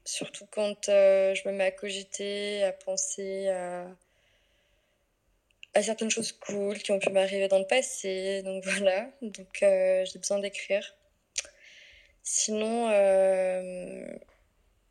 Surtout 0.06 0.46
quand 0.52 0.88
euh, 0.88 1.34
je 1.34 1.48
me 1.50 1.56
mets 1.56 1.64
à 1.64 1.72
cogiter, 1.72 2.64
à 2.64 2.72
penser 2.72 3.48
à, 3.48 3.88
à 5.74 5.82
certaines 5.82 6.12
choses 6.12 6.34
cool 6.34 6.78
qui 6.78 6.92
ont 6.92 7.00
pu 7.00 7.10
m'arriver 7.10 7.48
dans 7.48 7.58
le 7.58 7.66
passé. 7.66 8.44
Donc 8.44 8.64
voilà, 8.68 9.10
donc 9.24 9.64
euh, 9.64 10.06
j'ai 10.06 10.20
besoin 10.20 10.38
d'écrire. 10.38 10.96
Sinon, 12.22 12.92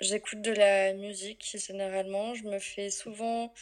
J'écoute 0.00 0.40
de 0.40 0.52
la 0.52 0.94
musique 0.94 1.56
généralement. 1.58 2.34
Je 2.34 2.44
me 2.44 2.58
fais 2.58 2.90
souvent 2.90 3.52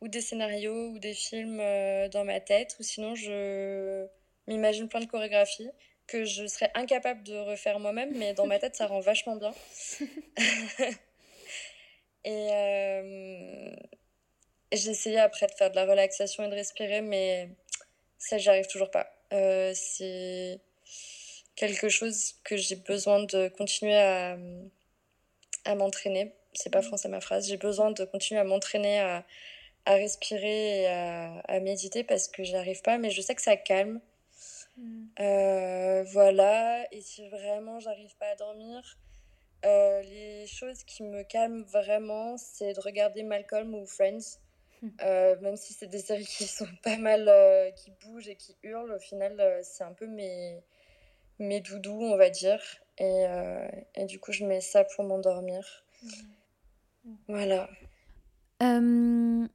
ou 0.00 0.08
des 0.08 0.20
scénarios 0.20 0.88
ou 0.88 0.98
des 0.98 1.14
films 1.14 1.60
euh, 1.60 2.08
dans 2.08 2.24
ma 2.24 2.40
tête, 2.40 2.76
ou 2.80 2.82
sinon 2.82 3.14
je 3.14 4.06
m'imagine 4.46 4.88
plein 4.88 5.00
de 5.00 5.06
chorégraphies 5.06 5.70
que 6.06 6.24
je 6.24 6.46
serais 6.46 6.70
incapable 6.74 7.22
de 7.24 7.36
refaire 7.36 7.80
moi-même, 7.80 8.12
mais 8.16 8.34
dans 8.34 8.46
ma 8.46 8.58
tête 8.58 8.76
ça 8.76 8.86
rend 8.86 9.00
vachement 9.00 9.36
bien. 9.36 9.52
et 12.24 12.48
euh, 12.52 13.76
j'ai 14.72 14.90
essayé 14.90 15.18
après 15.18 15.46
de 15.46 15.52
faire 15.52 15.70
de 15.70 15.76
la 15.76 15.84
relaxation 15.86 16.44
et 16.44 16.48
de 16.48 16.54
respirer, 16.54 17.00
mais 17.00 17.48
ça 18.18 18.38
j'y 18.38 18.48
arrive 18.48 18.66
toujours 18.66 18.90
pas. 18.90 19.10
Euh, 19.32 19.72
c'est 19.74 20.60
quelque 21.56 21.88
chose 21.88 22.34
que 22.44 22.56
j'ai 22.56 22.76
besoin 22.76 23.24
de 23.24 23.48
continuer 23.48 23.96
à 23.96 24.36
à 25.66 25.74
m'entraîner. 25.74 26.32
C'est 26.54 26.70
pas 26.70 26.80
mm. 26.80 26.84
français 26.84 27.08
ma 27.08 27.20
phrase. 27.20 27.48
J'ai 27.48 27.58
besoin 27.58 27.90
de 27.90 28.04
continuer 28.04 28.40
à 28.40 28.44
m'entraîner 28.44 29.00
à, 29.00 29.24
à, 29.84 29.94
respirer 29.94 30.82
et 30.82 30.86
à, 30.86 31.40
à 31.40 31.60
méditer 31.60 32.04
parce 32.04 32.28
que 32.28 32.44
j'arrive 32.44 32.82
pas, 32.82 32.98
mais 32.98 33.10
je 33.10 33.20
sais 33.20 33.34
que 33.34 33.42
ça 33.42 33.56
calme. 33.56 34.00
Mm. 34.76 35.06
Euh, 35.20 36.04
voilà. 36.04 36.86
Et 36.92 37.00
si 37.00 37.28
vraiment 37.28 37.80
j'arrive 37.80 38.16
pas 38.16 38.28
à 38.28 38.36
dormir, 38.36 38.98
euh, 39.64 40.02
les 40.02 40.46
choses 40.46 40.84
qui 40.84 41.02
me 41.02 41.22
calment 41.22 41.64
vraiment, 41.64 42.36
c'est 42.36 42.72
de 42.72 42.80
regarder 42.80 43.22
Malcolm 43.22 43.74
ou 43.74 43.86
Friends. 43.86 44.38
Mm. 44.82 44.88
Euh, 45.02 45.36
même 45.40 45.56
si 45.56 45.72
c'est 45.72 45.86
des 45.86 46.00
séries 46.00 46.26
qui 46.26 46.46
sont 46.46 46.68
pas 46.82 46.96
mal, 46.96 47.30
qui 47.76 47.90
bougent 48.02 48.28
et 48.28 48.36
qui 48.36 48.56
hurlent, 48.62 48.92
au 48.92 49.00
final, 49.00 49.60
c'est 49.62 49.84
un 49.84 49.92
peu 49.92 50.06
mes, 50.06 50.62
mes 51.38 51.60
doudous, 51.60 52.02
on 52.02 52.16
va 52.16 52.30
dire. 52.30 52.60
Et, 52.98 53.26
euh, 53.26 53.68
et, 53.94 54.06
du 54.06 54.18
coup, 54.18 54.32
je 54.32 54.44
mets 54.44 54.60
ça 54.60 54.84
pour 54.84 55.04
m'endormir. 55.04 55.84
Mmh. 56.02 57.14
Voilà. 57.28 57.68
Euh, 58.62 59.46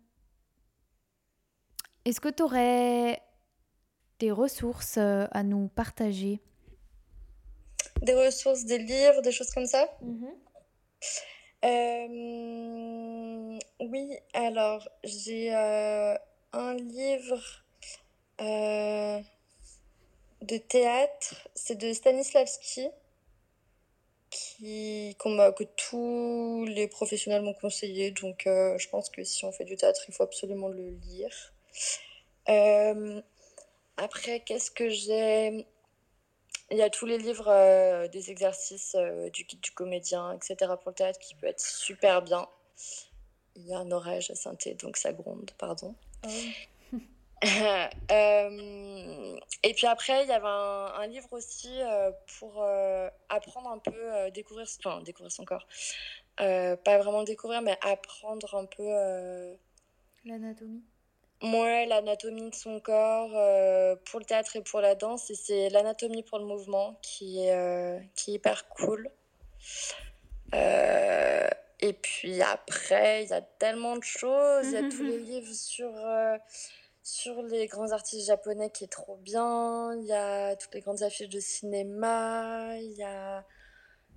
est-ce 2.05 2.21
que 2.21 2.29
tu 2.29 2.43
aurais 2.43 3.21
des 4.19 4.31
ressources 4.31 4.97
euh, 4.97 5.25
à 5.31 5.41
nous 5.43 5.67
partager? 5.69 6.39
Des 8.03 8.13
ressources, 8.13 8.65
des 8.65 8.77
livres, 8.77 9.21
des 9.21 9.31
choses 9.31 9.51
comme 9.51 9.65
ça? 9.65 9.87
Mmh. 10.01 10.27
Oui, 13.79 14.17
alors 14.33 14.87
j'ai 15.03 15.53
un 15.53 16.73
livre 16.75 17.41
de 20.41 20.57
théâtre, 20.57 21.47
c'est 21.53 21.75
de 21.75 21.93
Stanislavski 21.93 22.87
qui, 24.31 25.15
que 25.19 25.63
tous 25.75 26.65
les 26.65 26.87
professionnels 26.87 27.43
m'ont 27.43 27.53
conseillé. 27.53 28.11
Donc, 28.11 28.47
euh, 28.47 28.77
je 28.77 28.89
pense 28.89 29.09
que 29.09 29.23
si 29.23 29.45
on 29.45 29.51
fait 29.51 29.65
du 29.65 29.75
théâtre, 29.75 30.01
il 30.07 30.13
faut 30.13 30.23
absolument 30.23 30.69
le 30.69 30.89
lire. 30.89 31.53
après, 33.97 34.39
qu'est-ce 34.39 34.71
que 34.71 34.89
j'ai? 34.89 35.65
Il 36.71 36.77
y 36.77 36.81
a 36.81 36.89
tous 36.89 37.05
les 37.05 37.17
livres 37.17 38.07
des 38.07 38.31
exercices 38.31 38.95
du 39.33 39.43
guide 39.43 39.59
du 39.59 39.71
comédien, 39.71 40.33
etc. 40.33 40.71
pour 40.81 40.91
le 40.91 40.95
théâtre 40.95 41.19
qui 41.19 41.35
peut 41.35 41.47
être 41.47 41.59
super 41.59 42.21
bien. 42.21 42.47
Il 43.55 43.67
y 43.67 43.73
a 43.73 43.79
un 43.79 43.91
orage 43.91 44.31
à 44.31 44.35
synthé, 44.35 44.73
donc 44.75 44.95
ça 44.95 45.11
gronde, 45.11 45.51
pardon. 45.57 45.93
Ah 46.23 46.29
euh, 48.11 49.39
et 49.63 49.73
puis 49.73 49.87
après, 49.87 50.23
il 50.23 50.29
y 50.29 50.31
avait 50.31 50.45
un, 50.45 51.07
livre 51.07 51.27
aussi 51.31 51.69
euh, 51.81 52.11
pour 52.39 52.61
euh, 52.61 53.09
apprendre 53.29 53.69
un 53.69 53.79
peu, 53.79 54.31
découvrir, 54.31 54.67
enfin, 54.79 55.01
découvrir 55.01 55.31
son 55.31 55.45
corps. 55.45 55.67
pas 56.37 56.97
vraiment 56.97 57.23
découvrir, 57.23 57.61
mais 57.61 57.77
apprendre 57.81 58.55
un 58.55 58.65
peu. 58.65 59.57
L'anatomie 60.25 60.83
Ouais, 61.41 61.87
l'anatomie 61.87 62.51
de 62.51 62.55
son 62.55 62.79
corps 62.79 63.31
pour 64.05 64.19
le 64.19 64.25
théâtre 64.25 64.57
et 64.57 64.61
pour 64.61 64.79
la 64.79 64.93
danse. 64.93 65.31
Et 65.31 65.35
c'est 65.35 65.69
l'anatomie 65.69 66.21
pour 66.21 66.37
le 66.37 66.45
mouvement 66.45 66.99
qui 67.01 67.39
est, 67.39 68.11
qui 68.15 68.31
est 68.31 68.33
hyper 68.35 68.67
cool. 68.69 69.09
et 70.53 71.93
puis 71.93 72.41
après, 72.43 73.23
il 73.23 73.29
y 73.29 73.33
a 73.33 73.41
tellement 73.41 73.97
de 73.97 74.03
choses. 74.03 74.67
Il 74.67 74.73
y 74.73 74.77
a 74.77 74.87
tous 74.87 75.01
les 75.03 75.17
livres 75.17 75.51
sur 75.51 75.91
sur 77.11 77.43
les 77.43 77.67
grands 77.67 77.91
artistes 77.91 78.27
japonais 78.27 78.69
qui 78.69 78.85
est 78.85 78.91
trop 78.91 79.17
bien. 79.17 79.93
Il 79.95 80.05
y 80.05 80.13
a 80.13 80.55
toutes 80.55 80.73
les 80.73 80.79
grandes 80.79 81.03
affiches 81.03 81.27
de 81.27 81.41
cinéma. 81.41 82.77
Il 82.77 82.93
y 82.93 83.03
a 83.03 83.45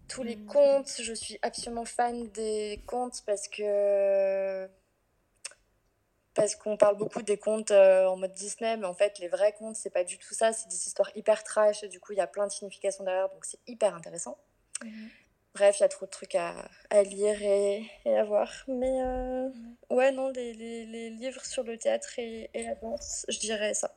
tous 0.06 0.22
les 0.22 0.36
mm. 0.36 0.46
contes. 0.46 1.00
Je 1.00 1.12
suis 1.12 1.36
absolument 1.42 1.84
fan 1.84 2.28
des 2.28 2.80
contes 2.86 3.22
parce 3.26 3.48
que 3.48 4.68
parce 6.34 6.54
qu'on 6.54 6.76
parle 6.76 6.96
beaucoup 6.96 7.22
des 7.22 7.36
contes 7.36 7.72
euh, 7.72 8.06
en 8.06 8.16
mode 8.16 8.32
Disney, 8.32 8.76
mais 8.76 8.86
en 8.86 8.94
fait, 8.94 9.18
les 9.18 9.28
vrais 9.28 9.52
contes, 9.52 9.76
c'est 9.76 9.90
pas 9.90 10.04
du 10.04 10.18
tout 10.18 10.34
ça. 10.34 10.52
C'est 10.52 10.68
des 10.68 10.86
histoires 10.86 11.10
hyper 11.16 11.44
trash, 11.44 11.84
et 11.84 11.88
du 11.88 12.00
coup, 12.00 12.12
il 12.12 12.18
y 12.18 12.20
a 12.20 12.26
plein 12.26 12.46
de 12.46 12.52
significations 12.52 13.04
derrière, 13.04 13.28
donc 13.28 13.44
c'est 13.44 13.60
hyper 13.68 13.94
intéressant. 13.94 14.36
Mm. 14.82 15.06
Bref, 15.54 15.76
il 15.78 15.82
y 15.82 15.84
a 15.84 15.88
trop 15.88 16.04
de 16.06 16.10
trucs 16.10 16.34
à, 16.34 16.68
à 16.90 17.02
lire 17.04 17.40
et, 17.40 17.88
et, 18.04 18.16
à 18.16 18.24
voir. 18.24 18.50
Mais 18.66 19.02
euh, 19.02 19.48
ouais, 19.88 20.10
non, 20.10 20.30
les, 20.30 20.52
les, 20.52 20.84
les, 20.84 21.10
livres 21.10 21.44
sur 21.44 21.62
le 21.62 21.78
théâtre 21.78 22.18
et, 22.18 22.50
et, 22.54 22.64
la 22.64 22.74
danse, 22.74 23.24
je 23.28 23.38
dirais 23.38 23.72
ça. 23.72 23.94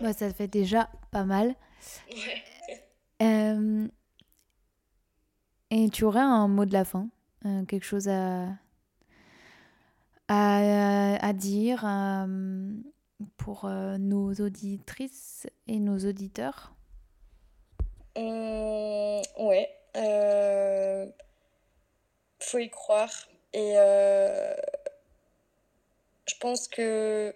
Bah, 0.00 0.12
ça 0.12 0.32
fait 0.32 0.46
déjà 0.46 0.88
pas 1.10 1.24
mal. 1.24 1.56
Ouais. 2.08 2.44
Euh, 3.22 3.88
et 5.70 5.90
tu 5.90 6.04
aurais 6.04 6.20
un 6.20 6.46
mot 6.46 6.64
de 6.66 6.72
la 6.72 6.84
fin 6.84 7.08
euh, 7.44 7.64
Quelque 7.64 7.84
chose 7.84 8.08
à, 8.08 8.48
à, 10.28 11.26
à 11.26 11.32
dire 11.32 11.84
pour 13.36 13.68
nos 13.68 14.32
auditrices 14.34 15.48
et 15.66 15.80
nos 15.80 15.98
auditeurs? 15.98 16.74
Mmh, 18.16 19.22
Ouais. 19.38 19.81
Euh, 19.96 21.06
faut 22.40 22.58
y 22.58 22.70
croire. 22.70 23.28
Et 23.52 23.74
euh, 23.76 24.54
je 26.26 26.34
pense 26.40 26.68
que 26.68 27.34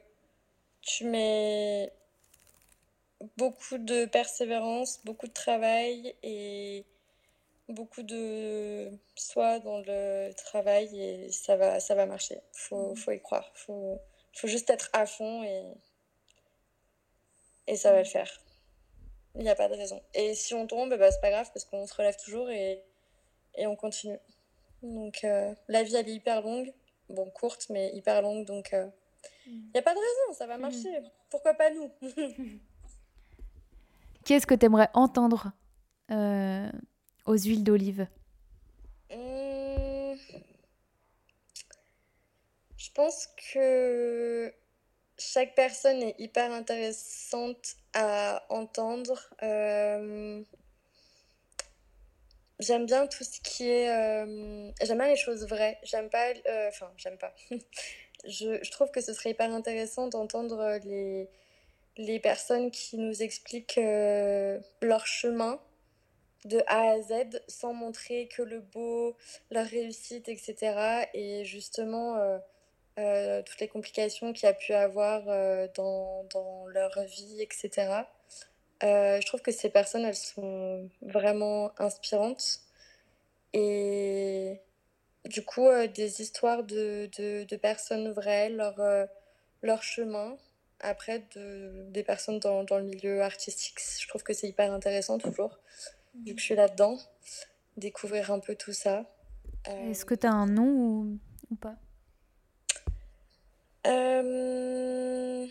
tu 0.82 1.04
mets 1.04 1.92
beaucoup 3.36 3.78
de 3.78 4.06
persévérance, 4.06 5.00
beaucoup 5.04 5.26
de 5.26 5.32
travail 5.32 6.14
et 6.22 6.84
beaucoup 7.68 8.02
de 8.02 8.90
soi 9.16 9.58
dans 9.60 9.78
le 9.86 10.32
travail 10.34 11.00
et 11.00 11.32
ça 11.32 11.56
va, 11.56 11.80
ça 11.80 11.94
va 11.94 12.06
marcher. 12.06 12.40
Faut, 12.52 12.92
mmh. 12.92 12.96
faut 12.96 13.10
y 13.12 13.20
croire. 13.20 13.50
Faut, 13.54 13.98
faut 14.32 14.48
juste 14.48 14.70
être 14.70 14.88
à 14.92 15.06
fond 15.06 15.42
et, 15.44 15.64
et 17.66 17.76
ça 17.76 17.92
va 17.92 17.98
le 17.98 18.04
faire. 18.04 18.40
Il 19.36 19.42
n'y 19.42 19.50
a 19.50 19.54
pas 19.54 19.68
de 19.68 19.74
raison. 19.74 20.00
Et 20.14 20.34
si 20.34 20.54
on 20.54 20.66
tombe, 20.66 20.96
bah, 20.96 21.10
c'est 21.10 21.20
pas 21.20 21.30
grave 21.30 21.50
parce 21.52 21.64
qu'on 21.64 21.86
se 21.86 21.94
relève 21.94 22.16
toujours 22.16 22.48
et, 22.50 22.82
et 23.54 23.66
on 23.66 23.76
continue. 23.76 24.18
Donc 24.82 25.24
euh, 25.24 25.54
la 25.68 25.82
vie, 25.82 25.94
elle 25.96 26.08
est 26.08 26.14
hyper 26.14 26.42
longue. 26.42 26.72
Bon, 27.08 27.28
courte, 27.30 27.66
mais 27.70 27.90
hyper 27.94 28.22
longue. 28.22 28.46
Donc 28.46 28.70
il 28.72 28.76
euh, 28.76 28.86
n'y 29.74 29.78
a 29.78 29.82
pas 29.82 29.94
de 29.94 29.98
raison, 29.98 30.38
ça 30.38 30.46
va 30.46 30.56
marcher. 30.56 31.02
Pourquoi 31.30 31.54
pas 31.54 31.70
nous? 31.70 31.90
Qu'est-ce 34.24 34.46
que 34.46 34.54
tu 34.54 34.66
aimerais 34.66 34.88
entendre 34.94 35.52
euh, 36.10 36.70
aux 37.26 37.36
huiles 37.36 37.62
d'olive? 37.62 38.08
Mmh. 39.10 40.14
Je 42.76 42.90
pense 42.92 43.28
que 43.52 44.52
chaque 45.18 45.54
personne 45.54 46.02
est 46.02 46.16
hyper 46.18 46.50
intéressante 46.52 47.76
à 47.96 48.44
entendre. 48.50 49.18
Euh, 49.42 50.42
j'aime 52.60 52.86
bien 52.86 53.06
tout 53.06 53.24
ce 53.24 53.40
qui 53.40 53.68
est. 53.68 53.88
Euh, 53.88 54.70
j'aime 54.82 54.98
bien 54.98 55.08
les 55.08 55.16
choses 55.16 55.46
vraies. 55.48 55.78
J'aime 55.82 56.10
pas. 56.10 56.28
Euh, 56.46 56.68
enfin, 56.68 56.92
j'aime 56.98 57.16
pas. 57.16 57.34
je, 58.24 58.62
je, 58.62 58.70
trouve 58.70 58.90
que 58.90 59.00
ce 59.00 59.14
serait 59.14 59.30
hyper 59.30 59.50
intéressant 59.50 60.08
d'entendre 60.08 60.78
les, 60.84 61.28
les 61.96 62.20
personnes 62.20 62.70
qui 62.70 62.98
nous 62.98 63.22
expliquent 63.22 63.80
leur 64.82 65.06
chemin 65.06 65.58
de 66.44 66.62
A 66.66 66.92
à 66.92 67.00
Z 67.00 67.42
sans 67.48 67.72
montrer 67.72 68.28
que 68.28 68.42
le 68.42 68.60
beau, 68.60 69.16
leur 69.50 69.66
réussite, 69.66 70.28
etc. 70.28 71.06
Et 71.14 71.46
justement 71.46 72.38
euh, 72.98 73.42
toutes 73.42 73.60
les 73.60 73.68
complications 73.68 74.32
qu'il 74.32 74.46
y 74.46 74.48
a 74.48 74.54
pu 74.54 74.72
avoir 74.72 75.22
euh, 75.28 75.68
dans, 75.74 76.24
dans, 76.32 76.66
leur 76.68 76.98
vie, 77.04 77.42
etc. 77.42 78.04
Euh, 78.82 79.20
je 79.20 79.26
trouve 79.26 79.42
que 79.42 79.52
ces 79.52 79.68
personnes, 79.68 80.04
elles 80.06 80.14
sont 80.14 80.88
vraiment 81.02 81.72
inspirantes. 81.78 82.60
Et 83.52 84.60
du 85.26 85.44
coup, 85.44 85.68
des 85.94 86.22
histoires 86.22 86.64
de, 86.64 87.10
de, 87.18 87.44
de, 87.44 87.56
personnes 87.56 88.12
vraies, 88.12 88.48
leur, 88.48 88.76
leur 89.62 89.82
chemin, 89.82 90.36
après, 90.80 91.24
de, 91.34 91.86
des 91.90 92.02
personnes 92.02 92.38
dans, 92.38 92.64
dans, 92.64 92.78
le 92.78 92.84
milieu 92.84 93.22
artistique, 93.22 93.78
je 94.00 94.08
trouve 94.08 94.22
que 94.22 94.32
c'est 94.32 94.48
hyper 94.48 94.72
intéressant 94.72 95.18
toujours, 95.18 95.58
vu 96.24 96.34
que 96.34 96.40
je 96.40 96.44
suis 96.44 96.54
là-dedans, 96.54 96.98
découvrir 97.76 98.30
un 98.30 98.40
peu 98.40 98.54
tout 98.54 98.72
ça. 98.72 99.04
Est-ce 99.66 100.04
que 100.04 100.14
tu 100.14 100.26
as 100.26 100.32
un 100.32 100.46
nom 100.46 100.68
ou, 100.68 101.18
ou 101.50 101.56
pas? 101.56 101.76
Euh, 103.86 105.46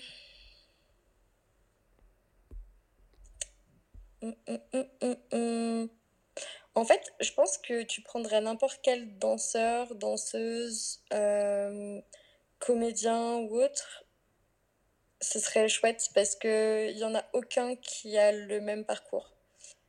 en 6.76 6.86
fait, 6.86 7.14
je 7.22 7.32
pense 7.34 7.58
que 7.58 7.84
tu 7.84 8.02
prendrais 8.02 8.42
n'importe 8.42 8.80
quel 8.84 9.18
danseur, 9.18 9.96
danseuse, 9.96 11.02
euh, 11.14 12.02
comédien 12.60 13.36
ou 13.38 13.62
autre. 13.62 14.06
Ce 15.22 15.40
serait 15.40 15.70
chouette 15.70 16.10
parce 16.14 16.36
qu'il 16.36 16.96
n'y 16.96 17.04
en 17.04 17.16
a 17.16 17.24
aucun 17.34 17.76
qui 17.76 18.18
a 18.18 18.32
le 18.32 18.60
même 18.62 18.86
parcours. 18.86 19.32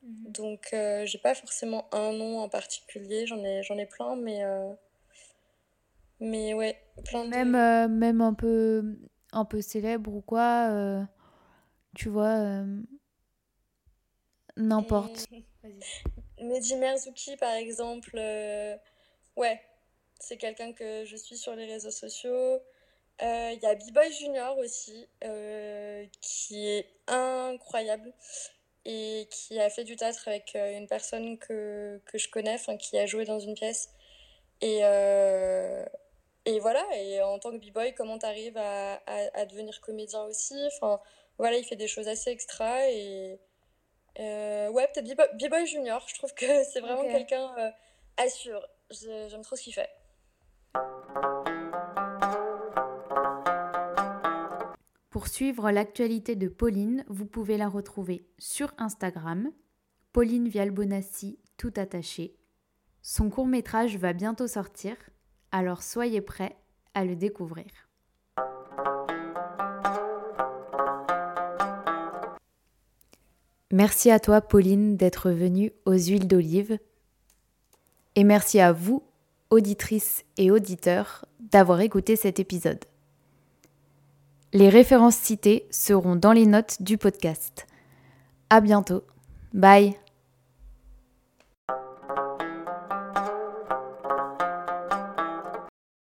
Mhm. 0.03 0.33
Donc, 0.33 0.69
euh, 0.73 1.05
j'ai 1.07 1.19
pas 1.19 1.35
forcément 1.35 1.89
un 1.93 2.13
nom 2.13 2.41
en 2.41 2.49
particulier, 2.49 3.27
j'en 3.27 3.43
ai, 3.45 3.63
j'en 3.63 3.79
ai 3.79 3.87
plein, 3.87 4.17
mais 4.17 4.45
mais 6.21 6.55
ouais, 6.55 6.79
plein 7.05 7.25
de... 7.25 7.31
Même, 7.31 7.55
euh, 7.55 7.89
même 7.89 8.21
un 8.21 8.35
peu, 8.35 8.97
un 9.33 9.45
peu 9.45 9.61
célèbre 9.61 10.13
ou 10.13 10.21
quoi, 10.21 10.69
euh, 10.71 11.03
tu 11.95 12.09
vois, 12.09 12.37
euh, 12.39 12.81
n'importe. 14.57 15.27
Mehdi 16.41 16.77
Merzuki, 16.77 17.37
par 17.37 17.55
exemple, 17.55 18.17
ouais, 19.37 19.61
c'est 20.21 20.37
quelqu'un 20.37 20.73
que 20.73 21.05
je 21.05 21.17
suis 21.17 21.37
sur 21.37 21.55
les 21.55 21.67
réseaux 21.67 21.91
sociaux. 21.91 22.61
Il 23.21 23.59
y 23.63 23.67
a 23.67 23.75
B-Boy 23.75 24.13
Junior 24.13 24.57
aussi, 24.59 25.09
qui 26.21 26.67
est 26.67 26.87
incroyable 27.09 28.13
et 28.85 29.27
qui 29.31 29.59
a 29.59 29.71
fait 29.71 29.85
du 29.85 29.97
théâtre 29.97 30.29
avec 30.29 30.55
une 30.55 30.87
personne 30.87 31.39
que, 31.39 32.01
que 32.05 32.19
je 32.19 32.29
connais, 32.29 32.59
qui 32.79 32.99
a 32.99 33.07
joué 33.07 33.25
dans 33.25 33.41
une 33.41 33.55
pièce. 33.55 33.91
Et, 34.61 34.83
et 36.47 36.61
voilà, 36.61 36.87
et 36.95 37.21
en 37.23 37.41
tant 37.41 37.51
que 37.51 37.57
b-boy, 37.57 37.93
comment 37.95 38.19
tu 38.19 38.25
arrives 38.25 38.57
à, 38.57 39.01
à, 39.07 39.47
devenir 39.47 39.81
comédien 39.81 40.23
aussi? 40.25 40.55
Enfin, 40.69 41.01
voilà, 41.39 41.59
il 41.59 41.65
fait 41.65 41.77
des 41.77 41.89
choses 41.89 42.09
assez 42.09 42.31
extra 42.31 42.89
et. 42.89 43.41
Euh, 44.19 44.71
ouais, 44.71 44.89
peut-être 44.95 45.37
B-Boy 45.37 45.67
Junior, 45.67 46.03
je 46.09 46.15
trouve 46.15 46.33
que 46.33 46.47
c'est 46.73 46.81
vraiment 46.81 47.03
quelqu'un 47.03 47.53
euh, 47.59 47.71
assure. 48.17 48.67
J'aime 48.91 49.43
trop 49.43 49.57
ce 49.57 49.63
qu'il 49.63 49.75
fait. 49.75 49.91
Pour 55.11 55.29
suivre 55.29 55.71
l'actualité 55.71 56.35
de 56.37 56.49
Pauline, 56.49 57.05
vous 57.09 57.27
pouvez 57.27 57.59
la 57.59 57.69
retrouver 57.69 58.27
sur 58.39 58.73
Instagram, 58.79 59.51
Pauline 60.13 60.49
Vialbonassi, 60.49 61.39
tout 61.59 61.73
attaché. 61.77 62.37
Son 63.03 63.29
court 63.29 63.47
métrage 63.47 63.99
va 63.99 64.13
bientôt 64.13 64.47
sortir 64.47 64.97
alors 65.57 65.83
soyez 65.83 66.21
prêts 66.21 66.57
à 66.95 67.05
le 67.05 67.17
découvrir. 67.17 67.67
Merci 73.73 74.11
à 74.11 74.21
toi 74.21 74.41
Pauline 74.41 74.97
d'être 74.97 75.31
venue 75.31 75.73
aux 75.87 75.93
huiles 75.93 76.29
d'olive 76.29 76.79
et 78.15 78.25
merci 78.25 78.61
à 78.61 78.73
vous, 78.73 79.03
auditrices 79.51 80.25
et 80.37 80.51
auditeurs, 80.51 81.25
d'avoir 81.41 81.81
écouté 81.81 82.17
cet 82.17 82.39
épisode. 82.39 82.85
Les 84.53 84.69
références 84.69 85.17
citées 85.17 85.67
seront 85.71 86.17
dans 86.17 86.33
les 86.33 86.47
notes 86.47 86.81
du 86.81 86.97
podcast. 86.97 87.67
À 88.49 88.61
bientôt. 88.61 89.03
Bye. 89.53 89.97